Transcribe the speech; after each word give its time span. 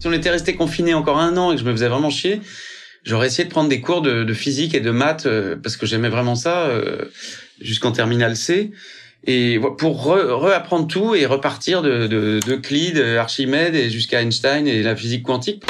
Si 0.00 0.06
on 0.06 0.12
était 0.12 0.30
resté 0.30 0.54
confiné 0.54 0.94
encore 0.94 1.18
un 1.18 1.36
an 1.36 1.50
et 1.50 1.56
que 1.56 1.60
je 1.60 1.66
me 1.66 1.72
faisais 1.72 1.88
vraiment 1.88 2.10
chier, 2.10 2.40
j'aurais 3.04 3.26
essayé 3.26 3.44
de 3.44 3.50
prendre 3.50 3.68
des 3.68 3.80
cours 3.80 4.00
de, 4.00 4.32
physique 4.32 4.74
et 4.74 4.80
de 4.80 4.90
maths 4.90 5.26
euh, 5.26 5.56
parce 5.60 5.76
que 5.76 5.86
j'aimais 5.86 6.08
vraiment 6.08 6.36
ça 6.36 6.66
euh, 6.66 7.06
jusqu'en 7.60 7.92
terminale 7.92 8.36
C. 8.36 8.70
Et 9.24 9.58
pour 9.78 10.14
réapprendre 10.14 10.86
tout 10.86 11.16
et 11.16 11.26
repartir 11.26 11.82
de, 11.82 12.06
de, 12.06 12.40
Euclide, 12.48 12.98
Archimède 13.18 13.74
et 13.74 13.90
jusqu'à 13.90 14.22
Einstein 14.22 14.68
et 14.68 14.82
la 14.82 14.94
physique 14.94 15.24
quantique. 15.24 15.64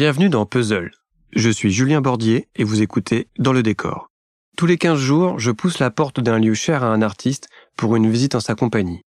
Bienvenue 0.00 0.28
dans 0.28 0.46
Puzzle. 0.46 0.92
Je 1.32 1.50
suis 1.50 1.72
Julien 1.72 2.00
Bordier 2.00 2.46
et 2.54 2.62
vous 2.62 2.82
écoutez 2.82 3.26
Dans 3.36 3.52
le 3.52 3.64
décor. 3.64 4.12
Tous 4.56 4.64
les 4.64 4.78
15 4.78 4.96
jours, 4.96 5.40
je 5.40 5.50
pousse 5.50 5.80
la 5.80 5.90
porte 5.90 6.20
d'un 6.20 6.38
lieu 6.38 6.54
cher 6.54 6.84
à 6.84 6.86
un 6.86 7.02
artiste 7.02 7.48
pour 7.76 7.96
une 7.96 8.08
visite 8.08 8.36
en 8.36 8.40
sa 8.40 8.54
compagnie. 8.54 9.02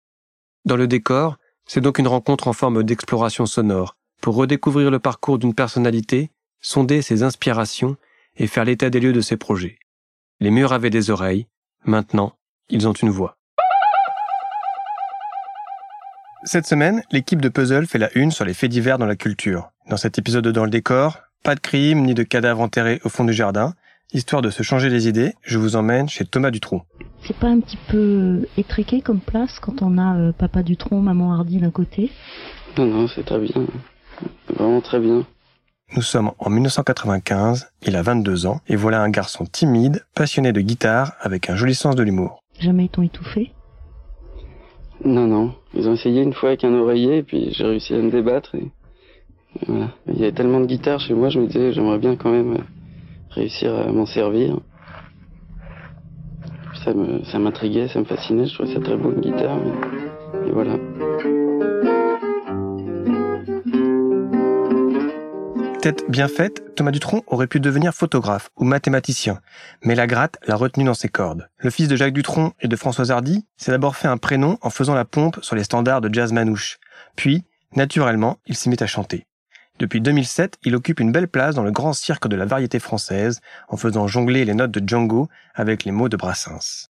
Dans 0.64 0.74
le 0.74 0.88
décor, 0.88 1.36
c'est 1.64 1.80
donc 1.80 2.00
une 2.00 2.08
rencontre 2.08 2.48
en 2.48 2.52
forme 2.52 2.82
d'exploration 2.82 3.46
sonore 3.46 3.94
pour 4.20 4.34
redécouvrir 4.34 4.90
le 4.90 4.98
parcours 4.98 5.38
d'une 5.38 5.54
personnalité, 5.54 6.32
sonder 6.60 7.02
ses 7.02 7.22
inspirations 7.22 7.96
et 8.36 8.48
faire 8.48 8.64
l'état 8.64 8.90
des 8.90 8.98
lieux 8.98 9.12
de 9.12 9.20
ses 9.20 9.36
projets. 9.36 9.78
Les 10.40 10.50
murs 10.50 10.72
avaient 10.72 10.90
des 10.90 11.10
oreilles, 11.10 11.46
maintenant, 11.84 12.36
ils 12.68 12.88
ont 12.88 12.94
une 12.94 13.10
voix. 13.10 13.38
Cette 16.44 16.66
semaine, 16.66 17.02
l'équipe 17.12 17.42
de 17.42 17.50
Puzzle 17.50 17.86
fait 17.86 17.98
la 17.98 18.08
une 18.16 18.30
sur 18.30 18.46
les 18.46 18.54
faits 18.54 18.70
divers 18.70 18.96
dans 18.96 19.04
la 19.04 19.16
culture. 19.16 19.72
Dans 19.90 19.98
cet 19.98 20.18
épisode 20.18 20.44
de 20.44 20.50
Dans 20.50 20.64
le 20.64 20.70
décor, 20.70 21.18
pas 21.42 21.54
de 21.54 21.60
crime 21.60 22.02
ni 22.02 22.14
de 22.14 22.22
cadavres 22.22 22.62
enterrés 22.62 22.98
au 23.04 23.10
fond 23.10 23.24
du 23.24 23.34
jardin. 23.34 23.74
Histoire 24.14 24.40
de 24.40 24.48
se 24.48 24.62
changer 24.62 24.88
les 24.88 25.06
idées, 25.06 25.34
je 25.42 25.58
vous 25.58 25.76
emmène 25.76 26.08
chez 26.08 26.24
Thomas 26.24 26.50
Dutronc. 26.50 26.86
C'est 27.26 27.36
pas 27.36 27.48
un 27.48 27.60
petit 27.60 27.78
peu 27.88 28.46
étriqué 28.56 29.02
comme 29.02 29.20
place 29.20 29.58
quand 29.60 29.82
on 29.82 29.98
a 29.98 30.16
euh, 30.16 30.32
papa 30.32 30.62
Dutronc, 30.62 31.02
maman 31.02 31.34
Hardy 31.34 31.58
d'un 31.58 31.70
côté? 31.70 32.10
Non, 32.78 32.86
non, 32.86 33.06
c'est 33.06 33.24
très 33.24 33.38
bien. 33.38 33.66
Vraiment 34.48 34.80
très 34.80 34.98
bien. 34.98 35.26
Nous 35.94 36.02
sommes 36.02 36.32
en 36.38 36.48
1995, 36.48 37.70
il 37.82 37.96
a 37.96 38.02
22 38.02 38.46
ans, 38.46 38.60
et 38.66 38.76
voilà 38.76 39.02
un 39.02 39.10
garçon 39.10 39.44
timide, 39.44 40.06
passionné 40.14 40.52
de 40.52 40.62
guitare, 40.62 41.12
avec 41.20 41.50
un 41.50 41.56
joli 41.56 41.74
sens 41.74 41.96
de 41.96 42.02
l'humour. 42.02 42.42
Jamais 42.58 42.86
ils 42.86 42.88
t'ont 42.88 43.02
étouffé 43.02 43.52
Non, 45.04 45.26
non. 45.26 45.52
Ils 45.74 45.88
ont 45.88 45.94
essayé 45.94 46.22
une 46.22 46.32
fois 46.32 46.50
avec 46.50 46.64
un 46.64 46.74
oreiller, 46.74 47.18
et 47.18 47.22
puis 47.22 47.52
j'ai 47.52 47.64
réussi 47.64 47.94
à 47.94 47.98
me 47.98 48.10
débattre, 48.10 48.54
et 48.54 48.70
voilà. 49.66 49.90
Il 50.06 50.18
y 50.18 50.22
avait 50.22 50.32
tellement 50.32 50.60
de 50.60 50.66
guitares 50.66 51.00
chez 51.00 51.14
moi, 51.14 51.28
je 51.28 51.40
me 51.40 51.46
disais, 51.46 51.72
j'aimerais 51.72 51.98
bien 51.98 52.16
quand 52.16 52.30
même 52.30 52.52
euh, 52.54 52.62
réussir 53.30 53.74
à 53.74 53.90
m'en 53.90 54.06
servir. 54.06 54.58
Ça 56.84 56.94
me, 56.94 57.24
ça 57.24 57.38
m'intriguait, 57.38 57.88
ça 57.88 58.00
me 58.00 58.04
fascinait, 58.04 58.46
je 58.46 58.54
trouvais 58.54 58.72
ça 58.72 58.80
très 58.80 58.96
beau 58.96 59.12
une 59.12 59.20
guitare, 59.20 59.58
et 60.46 60.50
voilà. 60.50 60.76
Tête 65.82 66.04
bien 66.10 66.28
faite, 66.28 66.76
Thomas 66.76 66.90
Dutronc 66.90 67.22
aurait 67.26 67.46
pu 67.46 67.58
devenir 67.58 67.94
photographe 67.94 68.50
ou 68.56 68.64
mathématicien, 68.64 69.40
mais 69.82 69.94
la 69.94 70.06
gratte 70.06 70.36
l'a 70.46 70.54
retenu 70.54 70.84
dans 70.84 70.92
ses 70.92 71.08
cordes. 71.08 71.48
Le 71.56 71.70
fils 71.70 71.88
de 71.88 71.96
Jacques 71.96 72.12
Dutronc 72.12 72.52
et 72.60 72.68
de 72.68 72.76
Françoise 72.76 73.10
Hardy 73.10 73.46
s'est 73.56 73.70
d'abord 73.70 73.96
fait 73.96 74.06
un 74.06 74.18
prénom 74.18 74.58
en 74.60 74.68
faisant 74.68 74.92
la 74.94 75.06
pompe 75.06 75.38
sur 75.40 75.56
les 75.56 75.64
standards 75.64 76.02
de 76.02 76.12
jazz 76.12 76.32
manouche. 76.32 76.76
Puis, 77.16 77.44
naturellement, 77.76 78.36
il 78.44 78.56
s'y 78.56 78.68
mit 78.68 78.76
à 78.80 78.86
chanter. 78.86 79.26
Depuis 79.78 80.02
2007, 80.02 80.58
il 80.64 80.76
occupe 80.76 81.00
une 81.00 81.12
belle 81.12 81.28
place 81.28 81.54
dans 81.54 81.62
le 81.62 81.70
grand 81.70 81.94
cirque 81.94 82.28
de 82.28 82.36
la 82.36 82.44
variété 82.44 82.78
française 82.78 83.40
en 83.68 83.78
faisant 83.78 84.06
jongler 84.06 84.44
les 84.44 84.52
notes 84.52 84.72
de 84.72 84.86
Django 84.86 85.30
avec 85.54 85.84
les 85.84 85.92
mots 85.92 86.10
de 86.10 86.16
Brassens. 86.18 86.88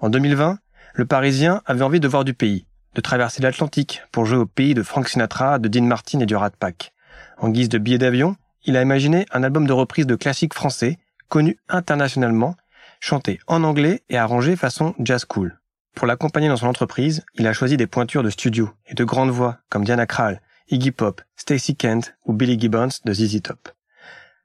En 0.00 0.10
2020, 0.10 0.58
le 0.94 1.06
Parisien 1.06 1.62
avait 1.64 1.84
envie 1.84 2.00
de 2.00 2.08
voir 2.08 2.24
du 2.24 2.34
pays, 2.34 2.66
de 2.96 3.00
traverser 3.00 3.40
l'Atlantique 3.40 4.02
pour 4.10 4.26
jouer 4.26 4.38
au 4.38 4.46
pays 4.46 4.74
de 4.74 4.82
Frank 4.82 5.08
Sinatra, 5.08 5.60
de 5.60 5.68
Dean 5.68 5.84
Martin 5.84 6.18
et 6.18 6.26
du 6.26 6.34
Rat 6.34 6.50
Pack. 6.58 6.92
En 7.38 7.50
guise 7.50 7.68
de 7.68 7.78
billet 7.78 7.98
d'avion, 7.98 8.36
il 8.64 8.76
a 8.76 8.82
imaginé 8.82 9.26
un 9.32 9.42
album 9.42 9.66
de 9.66 9.72
reprise 9.72 10.06
de 10.06 10.16
classiques 10.16 10.54
français, 10.54 10.98
connu 11.28 11.58
internationalement, 11.68 12.56
chanté 13.00 13.38
en 13.46 13.62
anglais 13.62 14.02
et 14.08 14.16
arrangé 14.16 14.56
façon 14.56 14.94
jazz 14.98 15.24
cool. 15.24 15.60
Pour 15.94 16.06
l'accompagner 16.06 16.48
dans 16.48 16.56
son 16.56 16.66
entreprise, 16.66 17.24
il 17.34 17.46
a 17.46 17.52
choisi 17.52 17.76
des 17.76 17.86
pointures 17.86 18.22
de 18.22 18.30
studio 18.30 18.70
et 18.86 18.94
de 18.94 19.04
grandes 19.04 19.30
voix 19.30 19.58
comme 19.70 19.84
Diana 19.84 20.06
Krall, 20.06 20.40
Iggy 20.68 20.90
Pop, 20.90 21.22
Stacy 21.36 21.76
Kent 21.76 22.16
ou 22.24 22.32
Billy 22.32 22.58
Gibbons 22.58 22.88
de 23.04 23.12
ZZ 23.12 23.42
Top. 23.42 23.68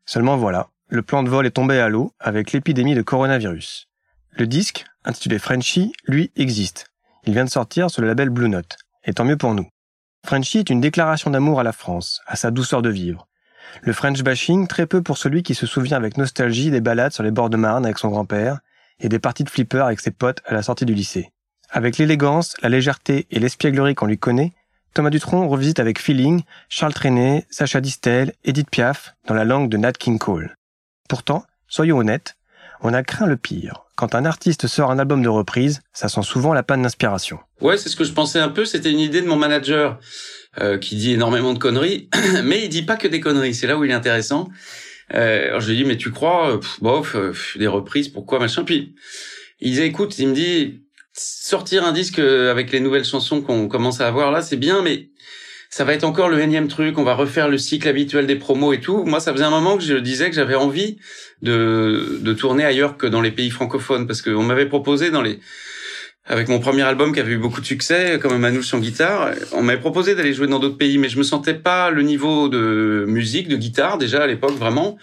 Seulement 0.05 0.37
voilà, 0.37 0.69
le 0.87 1.01
plan 1.01 1.23
de 1.23 1.29
vol 1.29 1.45
est 1.45 1.51
tombé 1.51 1.79
à 1.79 1.89
l'eau 1.89 2.13
avec 2.19 2.51
l'épidémie 2.51 2.95
de 2.95 3.01
coronavirus. 3.01 3.87
Le 4.31 4.47
disque, 4.47 4.85
intitulé 5.03 5.39
Frenchy, 5.39 5.93
lui 6.05 6.31
existe. 6.35 6.87
Il 7.25 7.33
vient 7.33 7.45
de 7.45 7.49
sortir 7.49 7.89
sur 7.89 8.01
le 8.01 8.07
label 8.07 8.29
Blue 8.29 8.49
Note. 8.49 8.77
Et 9.03 9.13
tant 9.13 9.25
mieux 9.25 9.37
pour 9.37 9.53
nous. 9.53 9.67
Frenchy 10.25 10.59
est 10.59 10.69
une 10.69 10.81
déclaration 10.81 11.31
d'amour 11.31 11.59
à 11.59 11.63
la 11.63 11.71
France, 11.71 12.21
à 12.25 12.35
sa 12.35 12.51
douceur 12.51 12.81
de 12.81 12.89
vivre. 12.89 13.27
Le 13.81 13.93
French 13.93 14.21
bashing, 14.21 14.67
très 14.67 14.85
peu 14.85 15.01
pour 15.01 15.17
celui 15.17 15.43
qui 15.43 15.55
se 15.55 15.65
souvient 15.65 15.97
avec 15.97 16.17
nostalgie 16.17 16.71
des 16.71 16.81
balades 16.81 17.13
sur 17.13 17.23
les 17.23 17.31
bords 17.31 17.49
de 17.49 17.57
Marne 17.57 17.85
avec 17.85 17.97
son 17.97 18.09
grand-père 18.09 18.59
et 18.99 19.09
des 19.09 19.19
parties 19.19 19.43
de 19.43 19.49
flipper 19.49 19.83
avec 19.83 19.99
ses 19.99 20.11
potes 20.11 20.41
à 20.45 20.53
la 20.53 20.61
sortie 20.61 20.85
du 20.85 20.93
lycée. 20.93 21.31
Avec 21.69 21.97
l'élégance, 21.97 22.55
la 22.61 22.69
légèreté 22.69 23.27
et 23.31 23.39
l'espièglerie 23.39 23.95
qu'on 23.95 24.05
lui 24.05 24.17
connaît, 24.17 24.53
Thomas 24.93 25.09
Dutronc 25.09 25.47
revisite 25.47 25.79
avec 25.79 25.99
feeling 25.99 26.43
Charles 26.67 26.93
Trenet, 26.93 27.45
Sacha 27.49 27.79
Distel, 27.79 28.33
Edith 28.43 28.69
Piaf 28.69 29.15
dans 29.25 29.35
la 29.35 29.45
langue 29.45 29.69
de 29.69 29.77
Nat 29.77 29.93
King 29.93 30.19
Cole. 30.19 30.55
Pourtant, 31.07 31.45
soyons 31.67 31.97
honnêtes, 31.97 32.35
on 32.81 32.93
a 32.93 33.03
craint 33.03 33.27
le 33.27 33.37
pire. 33.37 33.85
Quand 33.95 34.15
un 34.15 34.25
artiste 34.25 34.67
sort 34.67 34.91
un 34.91 34.99
album 34.99 35.21
de 35.21 35.29
reprise, 35.29 35.81
ça 35.93 36.09
sent 36.09 36.23
souvent 36.23 36.53
la 36.53 36.63
panne 36.63 36.81
d'inspiration. 36.81 37.39
Ouais, 37.61 37.77
c'est 37.77 37.89
ce 37.89 37.95
que 37.95 38.03
je 38.03 38.13
pensais 38.13 38.39
un 38.39 38.49
peu. 38.49 38.65
C'était 38.65 38.91
une 38.91 38.99
idée 38.99 39.21
de 39.21 39.27
mon 39.27 39.35
manager 39.35 39.99
euh, 40.59 40.77
qui 40.77 40.95
dit 40.95 41.13
énormément 41.13 41.53
de 41.53 41.59
conneries, 41.59 42.09
mais 42.43 42.63
il 42.63 42.69
dit 42.69 42.83
pas 42.83 42.97
que 42.97 43.07
des 43.07 43.19
conneries. 43.19 43.53
C'est 43.53 43.67
là 43.67 43.77
où 43.77 43.83
il 43.83 43.91
est 43.91 43.95
intéressant. 43.95 44.49
Euh, 45.13 45.49
alors 45.49 45.59
je 45.59 45.69
lui 45.69 45.77
dis 45.77 45.83
mais 45.83 45.97
tu 45.97 46.11
crois, 46.11 46.59
bof, 46.81 47.15
euh, 47.15 47.33
des 47.57 47.67
reprises, 47.67 48.09
pourquoi 48.09 48.39
machin. 48.39 48.63
Puis 48.63 48.95
il 49.59 49.71
disait 49.71 49.87
écoute, 49.87 50.17
il 50.17 50.29
me 50.29 50.33
dit 50.33 50.81
sortir 51.13 51.85
un 51.85 51.91
disque 51.91 52.19
euh, 52.19 52.51
avec 52.51 52.71
les 52.71 52.79
nouvelles 52.79 53.05
chansons 53.05 53.41
qu'on 53.41 53.67
commence 53.67 54.01
à 54.01 54.07
avoir 54.07 54.31
là, 54.31 54.41
c'est 54.41 54.57
bien, 54.57 54.81
mais 54.81 55.09
ça 55.71 55.85
va 55.85 55.93
être 55.93 56.03
encore 56.03 56.27
le 56.27 56.41
énième 56.41 56.67
truc. 56.67 56.97
On 56.97 57.03
va 57.03 57.15
refaire 57.15 57.47
le 57.47 57.57
cycle 57.57 57.87
habituel 57.87 58.27
des 58.27 58.35
promos 58.35 58.73
et 58.73 58.81
tout. 58.81 59.05
Moi, 59.05 59.21
ça 59.21 59.31
faisait 59.31 59.45
un 59.45 59.49
moment 59.49 59.77
que 59.77 59.83
je 59.83 59.95
disais 59.95 60.29
que 60.29 60.35
j'avais 60.35 60.55
envie 60.55 60.97
de, 61.41 62.19
de 62.21 62.33
tourner 62.33 62.65
ailleurs 62.65 62.97
que 62.97 63.07
dans 63.07 63.21
les 63.21 63.31
pays 63.31 63.49
francophones, 63.49 64.05
parce 64.05 64.21
qu'on 64.21 64.43
m'avait 64.43 64.65
proposé 64.67 65.09
dans 65.11 65.21
les 65.21 65.39
avec 66.25 66.49
mon 66.49 66.59
premier 66.59 66.83
album 66.83 67.13
qui 67.13 67.19
avait 67.19 67.31
eu 67.31 67.37
beaucoup 67.37 67.61
de 67.61 67.65
succès, 67.65 68.19
comme 68.21 68.37
Manouche 68.37 68.73
en 68.75 68.79
guitare, 68.79 69.31
on 69.53 69.63
m'avait 69.63 69.79
proposé 69.79 70.13
d'aller 70.13 70.33
jouer 70.33 70.45
dans 70.45 70.59
d'autres 70.59 70.77
pays, 70.77 70.99
mais 70.99 71.09
je 71.09 71.17
me 71.17 71.23
sentais 71.23 71.55
pas 71.55 71.89
le 71.89 72.03
niveau 72.03 72.47
de 72.47 73.05
musique, 73.07 73.47
de 73.47 73.55
guitare 73.55 73.97
déjà 73.97 74.21
à 74.23 74.27
l'époque 74.27 74.55
vraiment. 74.55 74.97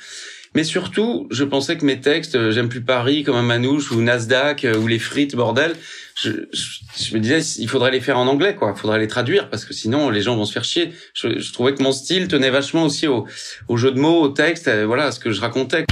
Mais 0.55 0.65
surtout, 0.65 1.27
je 1.31 1.45
pensais 1.45 1.77
que 1.77 1.85
mes 1.85 2.01
textes, 2.01 2.35
euh, 2.35 2.51
j'aime 2.51 2.69
plus 2.69 2.81
Paris 2.81 3.23
comme 3.23 3.37
un 3.37 3.43
manouche 3.43 3.91
ou 3.91 4.01
Nasdaq 4.01 4.65
euh, 4.65 4.77
ou 4.77 4.87
les 4.87 4.99
frites, 4.99 5.37
bordel. 5.37 5.75
Je, 6.15 6.31
je, 6.53 7.15
me 7.15 7.21
disais, 7.21 7.41
il 7.59 7.69
faudrait 7.69 7.91
les 7.91 8.01
faire 8.01 8.19
en 8.19 8.27
anglais, 8.27 8.57
quoi. 8.57 8.73
Il 8.75 8.81
faudrait 8.81 8.99
les 8.99 9.07
traduire 9.07 9.51
parce 9.51 9.65
que 9.65 9.73
sinon 9.73 10.11
les 10.11 10.23
gens 10.23 10.37
vont 10.37 10.45
se 10.45 10.53
faire 10.53 10.65
chier. 10.65 10.93
Je, 11.15 11.39
je 11.39 11.53
trouvais 11.53 11.75
que 11.75 11.83
mon 11.83 11.93
style 11.93 12.29
tenait 12.29 12.51
vachement 12.51 12.85
aussi 12.85 13.07
au, 13.07 13.27
au 13.69 13.77
jeu 13.77 13.93
de 13.93 14.01
mots, 14.01 14.23
au 14.23 14.29
texte, 14.29 14.69
euh, 14.69 14.87
voilà, 14.87 15.07
à 15.07 15.13
ce 15.13 15.21
que 15.21 15.31
je 15.31 15.41
racontais. 15.41 15.85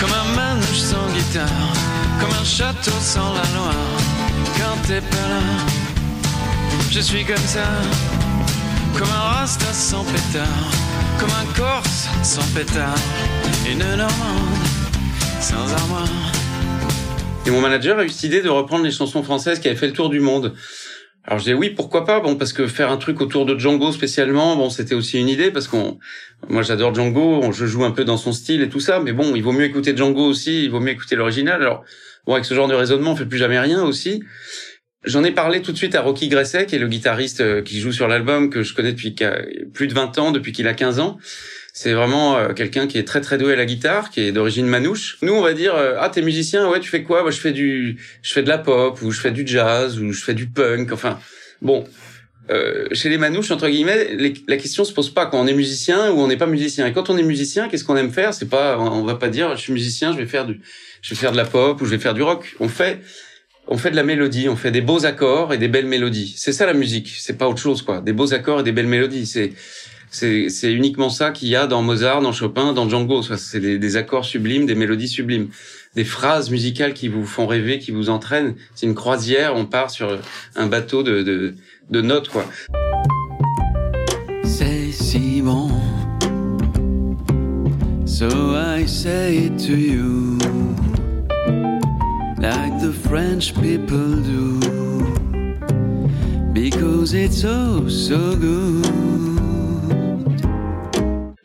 Comme 0.00 0.12
un 0.12 0.34
manouche 0.34 0.78
sans 0.78 1.06
guitare, 1.12 1.74
comme 2.20 2.32
un 2.32 2.44
château 2.44 2.92
sans 3.00 3.34
la 3.34 3.42
Loire. 3.54 3.74
Quand 4.56 4.88
t'es 4.88 5.00
pas 5.00 5.28
là, 5.28 5.42
je 6.90 7.00
suis 7.00 7.24
comme 7.24 7.36
ça, 7.36 7.66
comme 8.96 9.08
un 9.08 9.40
rasta 9.40 9.72
sans 9.72 10.04
pétard 10.04 10.80
comme 11.20 11.28
un 11.30 11.52
Corse 11.54 12.08
sans 12.22 12.46
pétard, 12.54 12.94
une 13.70 13.78
Normande 13.78 14.56
sans 15.38 15.70
armoire. 15.74 16.32
Et 17.46 17.50
mon 17.50 17.60
manager 17.60 17.98
a 17.98 18.04
eu 18.04 18.08
cette 18.08 18.22
idée 18.22 18.40
de 18.40 18.48
reprendre 18.48 18.84
les 18.84 18.90
chansons 18.90 19.22
françaises 19.22 19.60
qui 19.60 19.68
avaient 19.68 19.76
fait 19.76 19.88
le 19.88 19.92
tour 19.92 20.08
du 20.08 20.20
monde. 20.20 20.54
Alors 21.24 21.38
je 21.38 21.44
disais 21.44 21.54
oui, 21.54 21.70
pourquoi 21.70 22.06
pas? 22.06 22.20
Bon, 22.20 22.36
parce 22.36 22.54
que 22.54 22.66
faire 22.66 22.90
un 22.90 22.96
truc 22.96 23.20
autour 23.20 23.44
de 23.44 23.58
Django 23.58 23.92
spécialement, 23.92 24.56
bon, 24.56 24.70
c'était 24.70 24.94
aussi 24.94 25.18
une 25.18 25.28
idée 25.28 25.50
parce 25.50 25.68
qu'on, 25.68 25.98
moi 26.48 26.62
j'adore 26.62 26.94
Django, 26.94 27.52
je 27.52 27.66
joue 27.66 27.84
un 27.84 27.90
peu 27.90 28.04
dans 28.04 28.16
son 28.16 28.32
style 28.32 28.62
et 28.62 28.70
tout 28.70 28.80
ça, 28.80 29.00
mais 29.00 29.12
bon, 29.12 29.34
il 29.34 29.42
vaut 29.42 29.52
mieux 29.52 29.64
écouter 29.64 29.94
Django 29.94 30.24
aussi, 30.24 30.64
il 30.64 30.70
vaut 30.70 30.80
mieux 30.80 30.92
écouter 30.92 31.16
l'original. 31.16 31.60
Alors 31.60 31.84
bon, 32.26 32.32
avec 32.32 32.46
ce 32.46 32.54
genre 32.54 32.68
de 32.68 32.74
raisonnement, 32.74 33.12
on 33.12 33.16
fait 33.16 33.26
plus 33.26 33.38
jamais 33.38 33.60
rien 33.60 33.82
aussi. 33.82 34.24
J'en 35.04 35.24
ai 35.24 35.30
parlé 35.30 35.62
tout 35.62 35.72
de 35.72 35.76
suite 35.76 35.94
à 35.94 36.02
Rocky 36.02 36.28
Gresset, 36.28 36.66
qui 36.66 36.76
est 36.76 36.78
le 36.78 36.88
guitariste 36.88 37.40
euh, 37.40 37.62
qui 37.62 37.80
joue 37.80 37.92
sur 37.92 38.06
l'album, 38.06 38.50
que 38.50 38.62
je 38.62 38.74
connais 38.74 38.92
depuis 38.92 39.14
plus 39.72 39.86
de 39.86 39.94
20 39.94 40.18
ans, 40.18 40.30
depuis 40.30 40.52
qu'il 40.52 40.68
a 40.68 40.74
15 40.74 41.00
ans. 41.00 41.18
C'est 41.72 41.92
vraiment 41.92 42.36
euh, 42.36 42.52
quelqu'un 42.52 42.86
qui 42.86 42.98
est 42.98 43.04
très 43.04 43.20
très 43.20 43.38
doué 43.38 43.52
à 43.52 43.56
la 43.56 43.64
guitare, 43.64 44.10
qui 44.10 44.20
est 44.20 44.32
d'origine 44.32 44.66
manouche. 44.66 45.18
Nous, 45.22 45.32
on 45.32 45.40
va 45.40 45.52
dire 45.52 45.74
euh, 45.74 45.94
ah 45.98 46.08
t'es 46.08 46.22
musicien, 46.22 46.68
ouais 46.68 46.80
tu 46.80 46.90
fais 46.90 47.02
quoi? 47.02 47.22
Moi 47.22 47.30
je 47.30 47.38
fais 47.38 47.52
du, 47.52 47.98
je 48.22 48.32
fais 48.32 48.42
de 48.42 48.48
la 48.48 48.58
pop 48.58 49.00
ou 49.02 49.10
je 49.10 49.20
fais 49.20 49.30
du 49.30 49.46
jazz 49.46 49.98
ou 49.98 50.12
je 50.12 50.22
fais 50.22 50.34
du 50.34 50.48
punk. 50.48 50.92
Enfin 50.92 51.18
bon, 51.62 51.84
euh, 52.50 52.86
chez 52.92 53.08
les 53.08 53.18
manouches 53.18 53.50
entre 53.50 53.68
guillemets, 53.68 54.16
la 54.48 54.56
question 54.56 54.84
se 54.84 54.92
pose 54.92 55.10
pas 55.14 55.26
quand 55.26 55.40
on 55.40 55.46
est 55.46 55.54
musicien 55.54 56.10
ou 56.10 56.20
on 56.20 56.26
n'est 56.26 56.36
pas 56.36 56.46
musicien. 56.46 56.86
Et 56.86 56.92
quand 56.92 57.08
on 57.08 57.16
est 57.16 57.22
musicien, 57.22 57.68
qu'est-ce 57.68 57.84
qu'on 57.84 57.96
aime 57.96 58.12
faire? 58.12 58.34
C'est 58.34 58.48
pas, 58.48 58.78
on 58.78 59.04
va 59.04 59.14
pas 59.14 59.28
dire, 59.28 59.56
je 59.56 59.62
suis 59.62 59.72
musicien, 59.72 60.12
je 60.12 60.18
vais 60.18 60.26
faire 60.26 60.46
du, 60.46 60.60
je 61.02 61.14
vais 61.14 61.20
faire 61.20 61.32
de 61.32 61.36
la 61.36 61.44
pop 61.44 61.80
ou 61.80 61.84
je 61.84 61.90
vais 61.90 61.98
faire 61.98 62.14
du 62.14 62.22
rock. 62.22 62.56
On 62.58 62.68
fait, 62.68 63.00
on 63.70 63.78
fait 63.78 63.90
de 63.90 63.96
la 63.96 64.02
mélodie, 64.02 64.48
on 64.48 64.56
fait 64.56 64.72
des 64.72 64.80
beaux 64.80 65.06
accords 65.06 65.54
et 65.54 65.58
des 65.58 65.68
belles 65.68 65.86
mélodies. 65.86 66.34
C'est 66.36 66.52
ça 66.52 66.66
la 66.66 66.74
musique. 66.74 67.14
C'est 67.18 67.38
pas 67.38 67.48
autre 67.48 67.60
chose 67.60 67.82
quoi. 67.82 68.00
Des 68.00 68.12
beaux 68.12 68.34
accords 68.34 68.60
et 68.60 68.62
des 68.62 68.72
belles 68.72 68.86
mélodies. 68.86 69.26
C'est 69.26 69.52
c'est 70.12 70.72
uniquement 70.72 71.08
ça 71.08 71.30
qu'il 71.30 71.48
y 71.48 71.54
a 71.54 71.68
dans 71.68 71.82
Mozart, 71.82 72.20
dans 72.20 72.32
Chopin, 72.32 72.72
dans 72.72 72.88
Django. 72.88 73.22
C'est 73.22 73.60
des, 73.60 73.96
accords 73.96 74.24
sublimes, 74.24 74.66
des 74.66 74.74
mélodies 74.74 75.06
sublimes 75.06 75.50
des 75.94 76.04
phrases 76.04 76.50
musicales 76.50 76.94
qui 76.94 77.06
vous 77.06 77.24
font 77.24 77.46
rêver, 77.46 77.78
qui 77.78 77.92
vous 77.92 78.10
entraînent. 78.10 78.56
C'est 78.74 78.86
une 78.86 78.96
croisière, 78.96 79.54
on 79.54 79.66
part 79.66 79.90
sur 79.90 80.18
un 80.56 80.66
bateau 80.66 81.04
de, 81.04 81.22
de, 81.22 81.54
de 81.90 82.00
notes, 82.00 82.28
quoi. 82.28 82.44
C'est. 84.44 84.90
So 88.20 88.54
I 88.54 88.84
say 88.84 89.46
it 89.46 89.58
to 89.60 89.72
you, 89.72 90.36
the 92.90 93.08
French 93.08 93.54
people 93.54 94.16
do, 94.22 94.58
because 96.52 97.14
it's 97.14 97.40
so, 97.42 97.88
so 97.88 98.36
good 98.36 98.86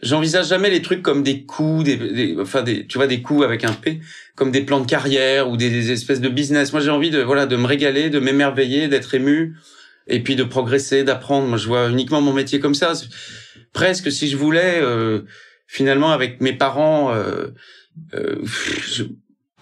j'envisage 0.01 0.49
jamais 0.49 0.69
les 0.69 0.83
trucs 0.83 1.01
comme 1.01 1.23
des 1.23 1.45
coups, 1.45 1.83
des, 1.83 2.35
enfin 2.39 2.61
des, 2.61 2.85
tu 2.85 2.99
vois, 2.99 3.07
des 3.07 3.23
coups 3.23 3.43
avec 3.43 3.63
un 3.63 3.73
P, 3.73 4.01
comme 4.35 4.51
des 4.51 4.61
plans 4.61 4.79
de 4.79 4.85
carrière 4.85 5.49
ou 5.49 5.57
des, 5.57 5.91
espèces 5.91 6.21
de 6.21 6.29
business. 6.29 6.71
Moi, 6.73 6.81
j'ai 6.81 6.91
envie 6.91 7.09
de, 7.09 7.21
voilà, 7.21 7.47
de 7.47 7.55
me 7.55 7.65
régaler, 7.65 8.11
de 8.11 8.19
m'émerveiller, 8.19 8.87
d'être 8.87 9.15
ému, 9.15 9.55
et 10.05 10.21
puis 10.21 10.35
de 10.35 10.43
progresser, 10.43 11.03
d'apprendre. 11.03 11.47
Moi, 11.47 11.57
je 11.57 11.67
vois 11.67 11.89
uniquement 11.89 12.21
mon 12.21 12.33
métier 12.33 12.59
comme 12.59 12.75
ça. 12.75 12.93
Presque, 13.73 14.11
si 14.11 14.27
je 14.27 14.37
voulais, 14.37 14.79
euh, 14.79 15.21
finalement, 15.65 16.11
avec 16.11 16.39
mes 16.39 16.53
parents, 16.53 17.11
euh, 17.11 17.47
euh, 18.13 18.35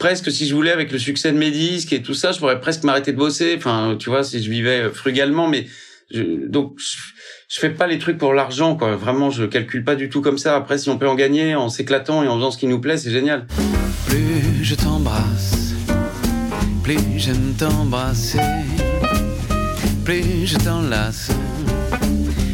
presque 0.03 0.29
si 0.33 0.45
je 0.47 0.53
voulais, 0.53 0.71
avec 0.71 0.91
le 0.91 0.99
succès 0.99 1.31
de 1.31 1.37
mes 1.37 1.49
disques 1.49 1.93
et 1.93 2.01
tout 2.01 2.13
ça, 2.13 2.33
je 2.33 2.39
pourrais 2.39 2.59
presque 2.59 2.83
m'arrêter 2.83 3.13
de 3.13 3.17
bosser. 3.17 3.53
Enfin, 3.55 3.95
tu 3.97 4.09
vois, 4.09 4.25
si 4.25 4.43
je 4.43 4.49
vivais 4.49 4.89
frugalement, 4.89 5.47
mais 5.47 5.65
donc. 6.13 6.73
Je, 6.77 6.97
je 7.47 7.59
fais 7.59 7.69
pas 7.69 7.87
les 7.87 7.99
trucs 7.99 8.17
pour 8.17 8.33
l'argent, 8.33 8.75
quoi. 8.75 8.97
Vraiment, 8.97 9.29
je 9.29 9.45
calcule 9.45 9.85
pas 9.85 9.95
du 9.95 10.09
tout 10.09 10.19
comme 10.19 10.37
ça. 10.37 10.57
Après, 10.57 10.77
si 10.77 10.89
on 10.89 10.97
peut 10.97 11.07
en 11.07 11.15
gagner 11.15 11.55
en 11.55 11.69
s'éclatant 11.69 12.21
et 12.21 12.27
en 12.27 12.35
faisant 12.35 12.51
ce 12.51 12.57
qui 12.57 12.67
nous 12.67 12.81
plaît, 12.81 12.97
c'est 12.97 13.11
génial. 13.11 13.47
Plus 14.07 14.61
je 14.61 14.75
t'embrasse, 14.75 15.73
plus 16.83 16.97
j'aime 17.15 17.53
t'embrasser, 17.57 18.39
plus 20.03 20.45
je 20.45 20.57
t'enlace, 20.57 21.29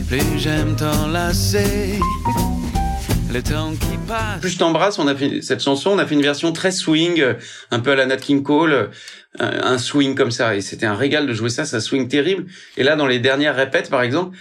plus 0.07 0.37
j'aime 0.37 0.75
t'enlacer. 0.75 1.97
Le 3.31 3.43
temps 3.43 3.71
qui 3.73 3.97
passe. 4.07 4.41
Plus 4.41 4.49
je 4.49 4.57
t'embrasse, 4.57 4.97
on 4.97 5.07
a 5.07 5.15
fait 5.15 5.41
cette 5.41 5.61
chanson, 5.61 5.91
on 5.91 5.99
a 5.99 6.05
fait 6.05 6.15
une 6.15 6.21
version 6.21 6.51
très 6.51 6.71
swing, 6.71 7.23
un 7.69 7.79
peu 7.79 7.91
à 7.91 7.95
la 7.95 8.07
Nat 8.07 8.17
King 8.17 8.41
Cole, 8.41 8.89
un 9.39 9.77
swing 9.77 10.15
comme 10.15 10.31
ça, 10.31 10.55
et 10.55 10.61
c'était 10.61 10.87
un 10.87 10.95
régal 10.95 11.27
de 11.27 11.33
jouer 11.33 11.49
ça, 11.49 11.63
ça 11.65 11.79
swing 11.79 12.07
terrible. 12.07 12.47
Et 12.75 12.83
là, 12.83 12.95
dans 12.95 13.05
les 13.05 13.19
dernières 13.19 13.55
répètes, 13.55 13.89
par 13.89 14.01
exemple, 14.01 14.35